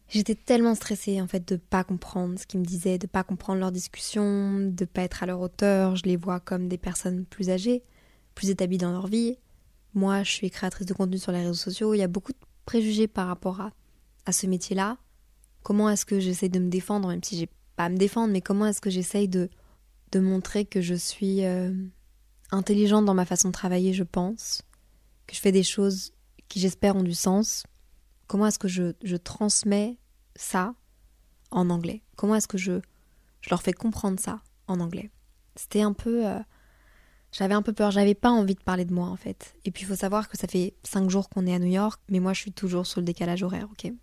[0.10, 3.60] J'étais tellement stressée en fait de pas comprendre ce qu'ils me disaient, de pas comprendre
[3.60, 5.96] leurs discussions, de pas être à leur hauteur.
[5.96, 7.84] Je les vois comme des personnes plus âgées,
[8.36, 9.38] plus établies dans leur vie.
[9.94, 11.94] Moi, je suis créatrice de contenu sur les réseaux sociaux.
[11.94, 13.72] Il y a beaucoup de préjugés par rapport à,
[14.26, 14.98] à ce métier-là.
[15.64, 18.42] Comment est-ce que j'essaie de me défendre, même si j'ai pas à me défendre, mais
[18.42, 19.50] comment est-ce que j'essaye de,
[20.12, 21.74] de montrer que je suis euh,
[22.52, 24.62] intelligente dans ma façon de travailler, je pense,
[25.28, 26.14] que je fais des choses
[26.48, 27.64] qui j'espère ont du sens,
[28.28, 29.98] comment est-ce que je, je, transmets
[30.36, 30.74] ça
[31.50, 32.02] en anglais?
[32.16, 32.82] Comment est-ce que je,
[33.42, 35.10] je leur fais comprendre ça en anglais?
[35.56, 36.28] C'était un peu...
[36.28, 36.40] Euh,
[37.32, 39.56] j'avais un peu peur, j'avais pas envie de parler de moi en fait.
[39.64, 42.02] Et puis il faut savoir que ça fait 5 jours qu'on est à New York,
[42.10, 43.94] mais moi je suis toujours sur le décalage horaire, ok?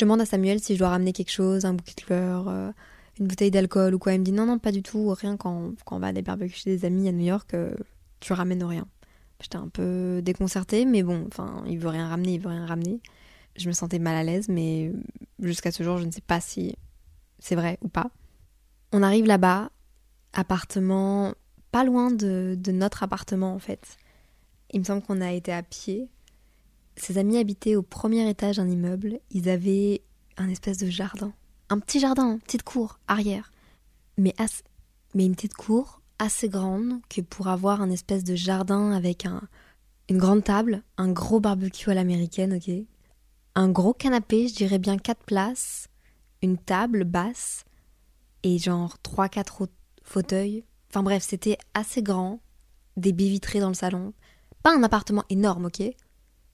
[0.00, 2.70] Demande à Samuel si je dois ramener quelque chose, un bouquet de fleurs, euh,
[3.18, 4.14] une bouteille d'alcool ou quoi.
[4.14, 6.56] Il me dit non, non, pas du tout, rien quand, on va à des barbecues
[6.56, 7.74] chez des amis à New York, euh,
[8.20, 8.86] tu ramènes rien.
[9.40, 13.00] J'étais un peu déconcertée, mais bon, enfin, il veut rien ramener, il veut rien ramener.
[13.56, 14.92] Je me sentais mal à l'aise, mais
[15.40, 16.76] jusqu'à ce jour, je ne sais pas si
[17.38, 18.10] c'est vrai ou pas.
[18.92, 19.70] On arrive là-bas,
[20.32, 21.34] appartement
[21.72, 23.96] pas loin de, de, notre appartement en fait.
[24.72, 26.08] Il me semble qu'on a été à pied.
[26.96, 29.20] Ses amis habitaient au premier étage d'un immeuble.
[29.30, 30.02] Ils avaient
[30.36, 31.32] un espèce de jardin.
[31.68, 33.52] Un petit jardin, petite cour, arrière.
[34.18, 34.34] Mais,
[35.14, 39.42] mais une petite cour assez grande que pour avoir un espèce de jardin avec un,
[40.08, 42.70] une grande table, un gros barbecue à l'américaine, ok?
[43.54, 45.88] Un gros canapé, je dirais bien quatre places,
[46.42, 47.64] une table basse
[48.42, 49.68] et genre trois quatre
[50.02, 50.64] fauteuils.
[50.90, 52.40] Enfin bref, c'était assez grand,
[52.96, 54.12] des baies vitrées dans le salon.
[54.62, 55.82] Pas un appartement énorme, ok?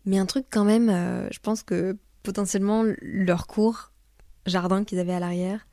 [0.07, 3.93] Mais un truc quand même, euh, je pense que potentiellement leur cour,
[4.47, 5.67] jardin qu'ils avaient à l'arrière,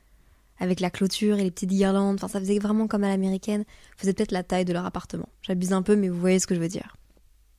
[0.58, 2.16] avec la clôture et les petites guirlandes.
[2.16, 3.64] Enfin, ça faisait vraiment comme à l'américaine.
[3.96, 5.28] Faisait peut-être la taille de leur appartement.
[5.42, 6.96] J'abuse un peu, mais vous voyez ce que je veux dire.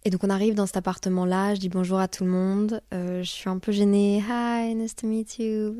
[0.03, 2.79] Et donc on arrive dans cet appartement-là, je dis bonjour à tout le monde.
[2.93, 4.23] Euh, je suis un peu gênée.
[4.29, 5.75] Hi, nice to meet you.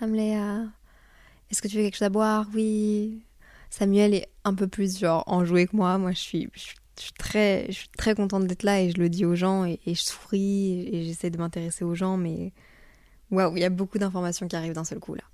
[0.00, 0.66] I'm Léa.
[1.50, 2.46] Est-ce que tu veux quelque chose à boire?
[2.54, 3.24] Oui.
[3.68, 5.98] Samuel est un peu plus genre enjoué que moi.
[5.98, 6.48] Moi, je suis,
[7.18, 10.00] très, je suis très contente d'être là et je le dis aux gens et, je
[10.00, 12.52] souris et j'essaie de m'intéresser aux gens, mais
[13.30, 15.24] waouh, il y a beaucoup d'informations qui arrivent d'un seul coup là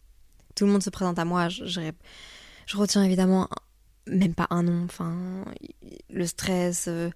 [0.59, 3.49] tout le monde se présente à moi, je, je, retiens évidemment
[4.09, 5.45] même pas un nom, enfin,
[6.11, 6.87] le stress.
[6.89, 7.11] Euh,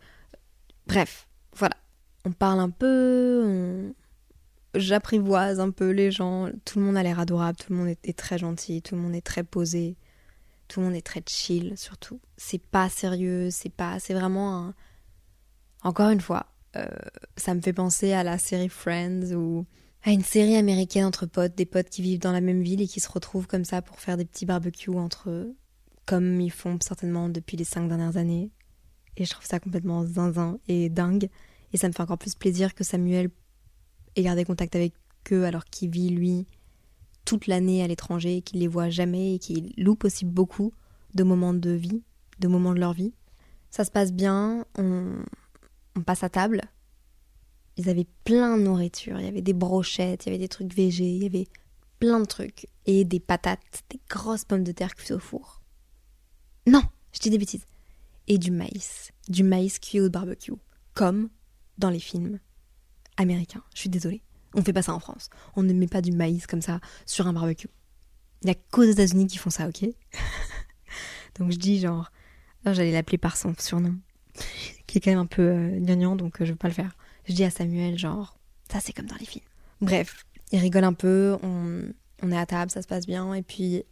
[0.86, 1.26] bref,
[1.56, 1.76] voilà.
[2.24, 3.92] On parle un peu,
[4.76, 6.50] j'apprivoise un peu les gens.
[6.64, 9.16] Tout le monde a l'air adorable, tout le monde est, très gentil, tout le monde
[9.16, 9.96] est très posé,
[10.72, 12.18] tout le monde est très chill surtout.
[12.38, 14.74] C'est pas sérieux, c'est pas, c'est vraiment un...
[15.82, 16.46] Encore une fois,
[16.76, 16.86] euh,
[17.36, 19.66] ça me fait penser à la série Friends ou
[20.02, 22.86] à une série américaine entre potes, des potes qui vivent dans la même ville et
[22.86, 25.54] qui se retrouvent comme ça pour faire des petits barbecues entre eux,
[26.06, 28.50] comme ils font certainement depuis les cinq dernières années.
[29.18, 31.28] Et je trouve ça complètement zinzin et dingue.
[31.74, 33.28] Et ça me fait encore plus plaisir que Samuel
[34.16, 34.94] ait gardé contact avec
[35.32, 36.46] eux alors qu'il vit, lui,
[37.24, 40.72] toute l'année à l'étranger, qu'il les voit jamais et qu'il loupe aussi beaucoup
[41.14, 42.02] de moments de vie,
[42.40, 43.12] de moments de leur vie.
[43.70, 45.22] Ça se passe bien, on,
[45.96, 46.62] on passe à table.
[47.76, 50.74] Ils avaient plein de nourriture, il y avait des brochettes, il y avait des trucs
[50.74, 51.46] végés, il y avait
[51.98, 52.66] plein de trucs.
[52.86, 55.62] Et des patates, des grosses pommes de terre cuites au four.
[56.66, 57.66] Non, je dis des bêtises.
[58.28, 60.52] Et du maïs, du maïs cuit au barbecue,
[60.94, 61.28] comme
[61.78, 62.38] dans les films
[63.16, 63.62] américains.
[63.74, 64.22] Je suis désolée.
[64.54, 65.30] On fait pas ça en France.
[65.56, 67.68] On ne met pas du maïs comme ça sur un barbecue.
[68.42, 69.84] Il n'y a qu'aux États-Unis qui font ça, ok?
[71.38, 72.10] Donc je dis genre,
[72.64, 73.96] j'allais l'appeler par son surnom,
[74.86, 76.96] qui est quand même un peu euh, donc euh, je veux pas le faire.
[77.24, 78.38] Je dis à Samuel genre,
[78.70, 79.44] ça c'est comme dans les films.
[79.80, 83.82] Bref, il rigole un peu, on, est à table, ça se passe bien, et puis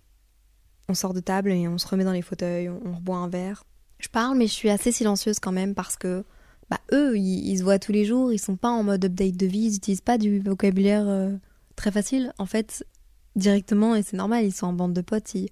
[0.88, 3.64] on sort de table et on se remet dans les fauteuils, on reboit un verre.
[3.98, 6.24] Je parle, mais je suis assez silencieuse quand même parce que
[6.70, 9.46] bah, eux, ils, se voient tous les jours, ils sont pas en mode update de
[9.46, 11.34] vie, ils utilisent pas du vocabulaire euh,
[11.74, 12.32] très facile.
[12.38, 12.86] En fait,
[13.34, 15.48] directement, et c'est normal, ils sont en bande de potes, ils,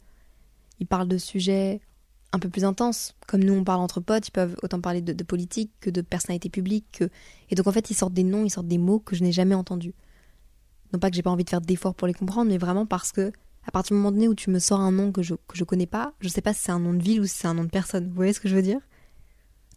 [0.78, 1.80] ils parlent de sujets
[2.32, 3.16] un peu plus intenses.
[3.26, 6.50] Comme nous, on parle entre potes, ils peuvent autant parler de, politique que de personnalité
[6.50, 7.02] publique.
[7.50, 9.32] Et donc, en fait, ils sortent des noms, ils sortent des mots que je n'ai
[9.32, 9.94] jamais entendus.
[10.92, 13.12] Non pas que j'ai pas envie de faire d'efforts pour les comprendre, mais vraiment parce
[13.12, 13.32] que,
[13.66, 15.64] à partir du moment donné où tu me sors un nom que je, que je
[15.64, 17.54] connais pas, je sais pas si c'est un nom de ville ou si c'est un
[17.54, 18.08] nom de personne.
[18.08, 18.80] Vous voyez ce que je veux dire?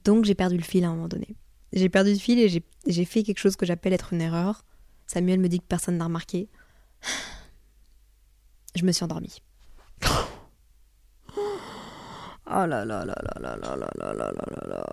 [0.03, 1.35] Donc j'ai perdu le fil à un moment donné.
[1.73, 2.49] J'ai perdu le fil et
[2.87, 4.65] j'ai fait quelque chose que j'appelle être une erreur.
[5.07, 6.49] Samuel me dit que personne n'a remarqué.
[8.75, 9.41] Je me suis endormie.
[12.53, 14.85] Oh là là là là là là là là là là là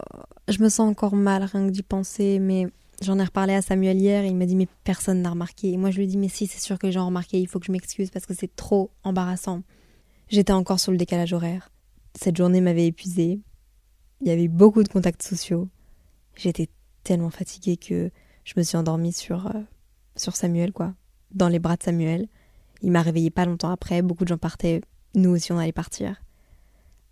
[0.47, 2.67] Je me sens encore mal rien que d'y penser, mais
[3.03, 5.73] j'en ai reparlé à Samuel hier et il m'a dit mais personne n'a remarqué.
[5.73, 7.41] Et moi je lui ai dit mais si c'est sûr que les gens ont remarqué,
[7.41, 9.63] il faut que je m'excuse parce que c'est trop embarrassant.
[10.29, 11.71] J'étais encore sur le décalage horaire.
[12.15, 13.41] Cette journée m'avait épuisée.
[14.21, 15.69] Il y avait beaucoup de contacts sociaux.
[16.37, 16.69] J'étais
[17.05, 18.11] tellement fatiguée que
[18.45, 19.61] je me suis endormie sur, euh,
[20.17, 20.95] sur Samuel, quoi.
[21.33, 22.29] Dans les bras de Samuel.
[22.83, 24.03] Il m'a réveillée pas longtemps après.
[24.03, 24.81] Beaucoup de gens partaient.
[25.15, 26.23] Nous aussi, on allait partir.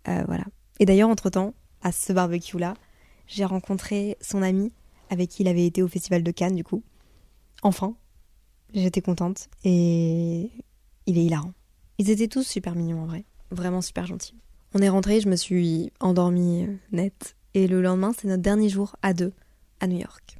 [0.07, 0.45] Euh, voilà.
[0.79, 2.73] Et d'ailleurs, entre-temps, à ce barbecue-là,
[3.27, 4.71] j'ai rencontré son ami
[5.09, 6.83] avec qui il avait été au Festival de Cannes, du coup.
[7.63, 7.95] Enfin.
[8.73, 9.49] J'étais contente.
[9.63, 10.51] Et
[11.05, 11.53] il est hilarant.
[11.97, 13.23] Ils étaient tous super mignons, en vrai.
[13.51, 14.35] Vraiment super gentils.
[14.73, 17.35] On est rentré, je me suis endormie euh, net.
[17.53, 19.33] Et le lendemain, c'est notre dernier jour à deux,
[19.79, 20.37] à New York.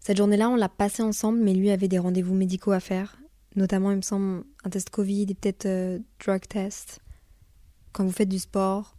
[0.00, 3.18] Cette journée-là, on l'a passé ensemble, mais lui avait des rendez-vous médicaux à faire.
[3.56, 7.00] Notamment, il me semble, un test Covid et peut-être euh, drug test.
[7.92, 8.96] Quand vous faites du sport,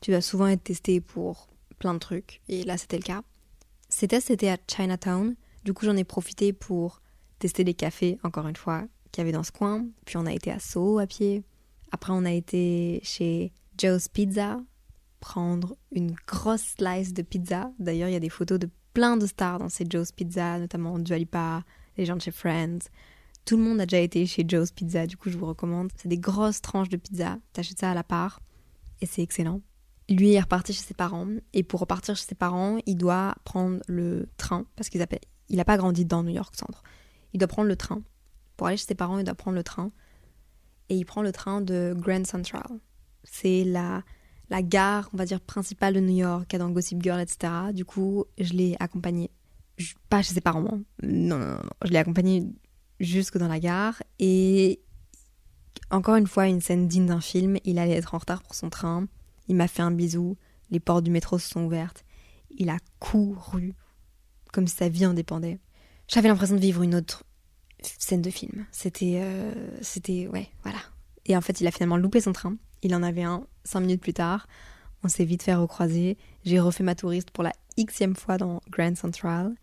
[0.00, 1.48] tu dois souvent être testé pour
[1.78, 2.40] plein de trucs.
[2.48, 3.22] Et là, c'était le cas.
[3.88, 5.34] Ces tests étaient à Chinatown.
[5.64, 7.00] Du coup, j'en ai profité pour
[7.38, 9.86] tester les cafés, encore une fois, qu'il y avait dans ce coin.
[10.04, 11.42] Puis on a été à Soho à pied.
[11.92, 14.60] Après, on a été chez Joe's Pizza,
[15.20, 17.70] prendre une grosse slice de pizza.
[17.78, 20.98] D'ailleurs, il y a des photos de plein de stars dans ces Joe's Pizza, notamment
[20.98, 21.62] Dua Lipa,
[21.96, 22.88] les gens de chez Friends.
[23.44, 25.90] Tout le monde a déjà été chez Joe's Pizza, du coup je vous recommande.
[25.96, 28.40] C'est des grosses tranches de pizza, t'achètes ça à la part
[29.00, 29.60] et c'est excellent.
[30.08, 33.80] Lui est reparti chez ses parents et pour repartir chez ses parents, il doit prendre
[33.88, 35.04] le train parce qu'il
[35.50, 36.82] n'a pas grandi dans New York Centre.
[37.32, 38.02] Il doit prendre le train.
[38.56, 39.90] Pour aller chez ses parents, il doit prendre le train
[40.88, 42.80] et il prend le train de Grand Central.
[43.26, 44.02] C'est la,
[44.50, 47.52] la gare, on va dire, principale de New York, dans Gossip Girl, etc.
[47.74, 49.30] Du coup, je l'ai accompagné,
[50.08, 50.80] pas chez ses parents, hein.
[51.02, 51.70] non, non, non, non.
[51.84, 52.44] je l'ai accompagné
[53.00, 54.02] jusque dans la gare.
[54.18, 54.80] Et
[55.90, 57.58] encore une fois, une scène digne d'un film.
[57.64, 59.06] Il allait être en retard pour son train.
[59.48, 60.36] Il m'a fait un bisou.
[60.70, 62.04] Les portes du métro se sont ouvertes.
[62.50, 63.74] Il a couru
[64.52, 65.58] comme si sa vie en dépendait.
[66.08, 67.24] J'avais l'impression de vivre une autre
[67.82, 68.66] scène de film.
[68.72, 69.52] C'était, euh,
[69.82, 70.78] c'était, ouais, voilà.
[71.26, 72.56] Et en fait, il a finalement loupé son train.
[72.86, 74.46] Il en avait un cinq minutes plus tard.
[75.02, 76.16] On s'est vite fait recroiser.
[76.44, 79.56] J'ai refait ma touriste pour la xème fois dans Grand Central.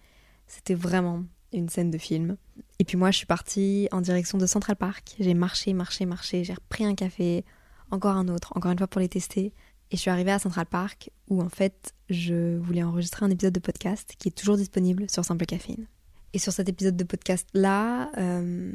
[0.45, 2.35] C'était vraiment une scène de film.
[2.79, 5.15] Et puis moi, je suis partie en direction de Central Park.
[5.21, 6.43] J'ai marché, marché, marché.
[6.43, 7.45] J'ai repris un café,
[7.91, 9.53] encore un autre, encore une fois pour les tester.
[9.91, 13.53] Et je suis arrivée à Central Park où en fait, je voulais enregistrer un épisode
[13.53, 15.87] de podcast qui est toujours disponible sur Simple Caféine.
[16.33, 18.73] Et sur cet épisode de podcast là, euh,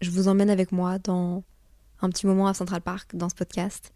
[0.00, 1.44] je vous emmène avec moi dans
[2.02, 3.92] un petit moment à Central Park dans ce podcast.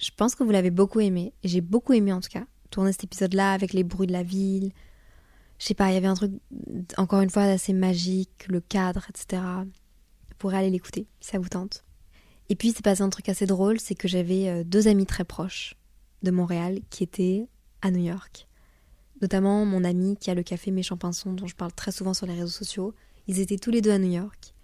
[0.00, 1.32] Je pense que vous l'avez beaucoup aimé.
[1.44, 4.72] J'ai beaucoup aimé en tout cas tourner cet épisode-là avec les bruits de la ville.
[5.58, 6.32] je sais pas, il y avait un truc,
[6.96, 9.42] encore une fois, assez magique, le cadre, etc.
[10.28, 11.84] Vous pourrez aller l'écouter si ça vous tente.
[12.48, 15.24] Et puis, c'est passé un truc assez drôle, c'est que j'avais euh, deux amis très
[15.24, 15.76] proches
[16.22, 17.48] de Montréal qui étaient
[17.82, 18.46] à New York.
[19.22, 22.26] Notamment mon ami qui a le café Méchant Pinson, dont je parle très souvent sur
[22.26, 22.94] les réseaux sociaux.
[23.26, 24.54] Ils étaient tous les deux à New York.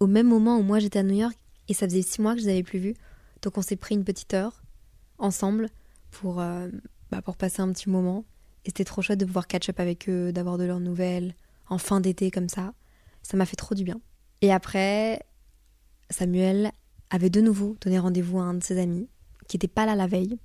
[0.00, 1.38] Au même moment où moi j'étais à New York,
[1.72, 2.94] et ça faisait six mois que je les avais plus vus,
[3.40, 4.62] donc on s'est pris une petite heure
[5.16, 5.70] ensemble
[6.10, 6.68] pour, euh,
[7.10, 8.26] bah, pour passer un petit moment.
[8.66, 11.34] Et c'était trop chouette de pouvoir catch up avec eux, d'avoir de leurs nouvelles,
[11.70, 12.74] en fin d'été comme ça.
[13.22, 14.02] Ça m'a fait trop du bien.
[14.42, 15.22] Et après,
[16.10, 16.72] Samuel
[17.08, 19.08] avait de nouveau donné rendez-vous à un de ses amis,
[19.48, 20.38] qui n'était pas là la veille.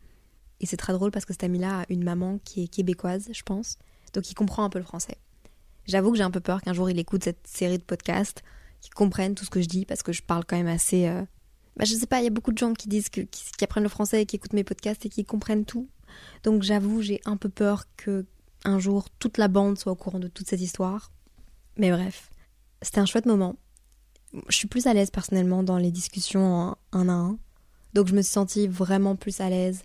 [0.62, 3.44] Et c'est très drôle parce que cet ami-là a une maman qui est québécoise, je
[3.44, 3.78] pense,
[4.14, 5.18] donc il comprend un peu le français.
[5.88, 8.44] J'avoue que j'ai un peu peur qu'un jour il écoute cette série de podcasts,
[8.82, 11.08] qu'il comprenne tout ce que je dis, parce que je parle quand même assez...
[11.08, 11.24] Euh...
[11.76, 13.84] Bah, je sais pas, il y a beaucoup de gens qui disent que, qui apprennent
[13.84, 15.88] le français et qui écoutent mes podcasts et qui comprennent tout.
[16.44, 18.26] Donc j'avoue, j'ai un peu peur que
[18.64, 21.12] un jour toute la bande soit au courant de toute cette histoire.
[21.78, 22.32] Mais bref,
[22.82, 23.56] c'était un chouette moment.
[24.50, 27.38] Je suis plus à l'aise personnellement dans les discussions un à un.
[27.94, 29.84] Donc je me suis sentie vraiment plus à l'aise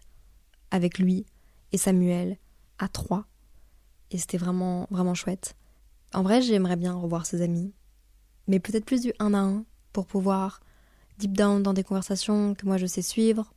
[0.70, 1.26] avec lui
[1.72, 2.38] et Samuel
[2.78, 3.26] à trois.
[4.10, 5.54] Et c'était vraiment, vraiment chouette.
[6.12, 7.72] En vrai, j'aimerais bien revoir ses amis.
[8.48, 10.60] Mais peut-être plus du un à un pour pouvoir
[11.18, 13.52] deep down dans des conversations que moi je sais suivre.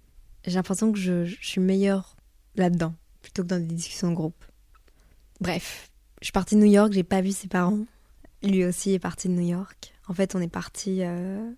[0.46, 2.16] J'ai l'impression que je, suis meilleure
[2.56, 4.46] là-dedans, plutôt que dans des discussions de groupe.
[5.42, 7.86] Bref, je suis partie de New York, j'ai pas vu ses parents.
[8.44, 9.94] Lui aussi est parti de New York.
[10.08, 11.52] En fait, on est parti euh,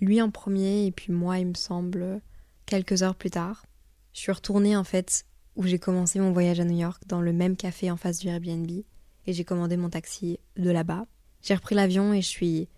[0.00, 2.20] lui en premier et puis moi, il me semble,
[2.66, 3.66] quelques heures plus tard.
[4.12, 7.32] Je suis retournée en fait où j'ai commencé mon voyage à New York dans le
[7.32, 11.06] même café en face du Airbnb et j'ai commandé mon taxi de là-bas.
[11.44, 12.68] J'ai repris l'avion et je suis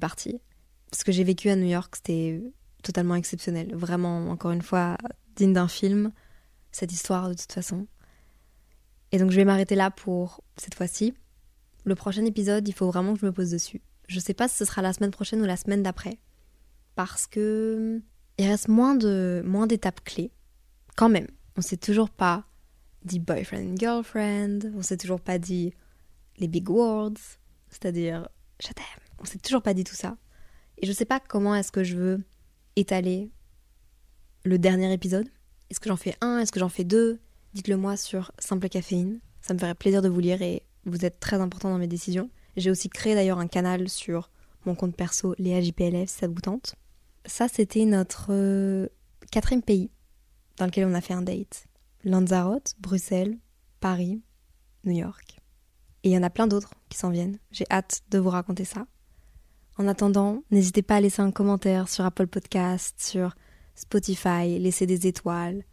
[0.00, 0.40] partie.
[0.92, 2.42] Ce que j'ai vécu à New York, c'était
[2.82, 4.96] totalement exceptionnel, vraiment encore une fois
[5.36, 6.10] digne d'un film
[6.72, 7.86] cette histoire de toute façon.
[9.12, 11.12] Et donc je vais m'arrêter là pour cette fois-ci.
[11.84, 13.82] Le prochain épisode, il faut vraiment que je me pose dessus.
[14.08, 16.18] Je sais pas si ce sera la semaine prochaine ou la semaine d'après.
[16.94, 18.00] Parce que
[18.38, 20.32] il reste moins de moins d'étapes clés.
[20.96, 22.46] Quand même, on s'est toujours pas
[23.04, 25.74] dit boyfriend girlfriend, on s'est toujours pas dit
[26.38, 27.38] les big words,
[27.70, 28.28] c'est-à-dire
[28.60, 28.84] je t'aime.
[29.18, 30.16] On s'est toujours pas dit tout ça.
[30.78, 32.24] Et je sais pas comment est-ce que je veux
[32.76, 33.30] étaler
[34.44, 35.28] le dernier épisode.
[35.70, 36.38] Est-ce que j'en fais un?
[36.38, 37.20] Est-ce que j'en fais deux?
[37.54, 39.20] Dites-le moi sur Simple Caféine.
[39.40, 42.30] Ça me ferait plaisir de vous lire et vous êtes très important dans mes décisions.
[42.56, 44.30] J'ai aussi créé d'ailleurs un canal sur
[44.66, 46.74] mon compte perso Léa JPLF si ça vous tente.
[47.26, 48.88] Ça, c'était notre euh,
[49.30, 49.90] quatrième pays
[50.56, 51.66] dans lequel on a fait un date.
[52.04, 53.38] Lanzarote, Bruxelles,
[53.80, 54.22] Paris,
[54.84, 55.39] New York.
[56.02, 57.38] Et il y en a plein d'autres qui s'en viennent.
[57.50, 58.86] J'ai hâte de vous raconter ça.
[59.76, 63.34] En attendant, n'hésitez pas à laisser un commentaire sur Apple Podcast, sur
[63.74, 65.64] Spotify, laisser des étoiles,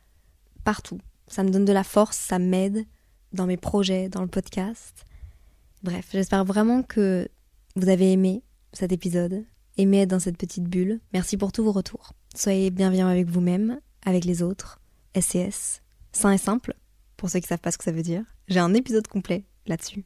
[0.64, 1.00] partout.
[1.28, 2.86] Ça me donne de la force, ça m'aide
[3.34, 5.06] dans mes projets, dans le podcast.
[5.84, 7.28] Bref, j'espère vraiment que
[7.76, 9.46] vous avez aimé cet épisode,
[9.78, 11.00] aimé être dans cette petite bulle.
[11.14, 12.14] Merci pour tous vos retours.
[12.36, 14.80] Soyez bienveillants avec vous-même, avec les autres.
[15.20, 16.76] SCS, sain et simple,
[17.16, 18.24] pour ceux qui savent pas ce que ça veut dire.
[18.48, 20.06] J'ai un épisode complet là-dessus.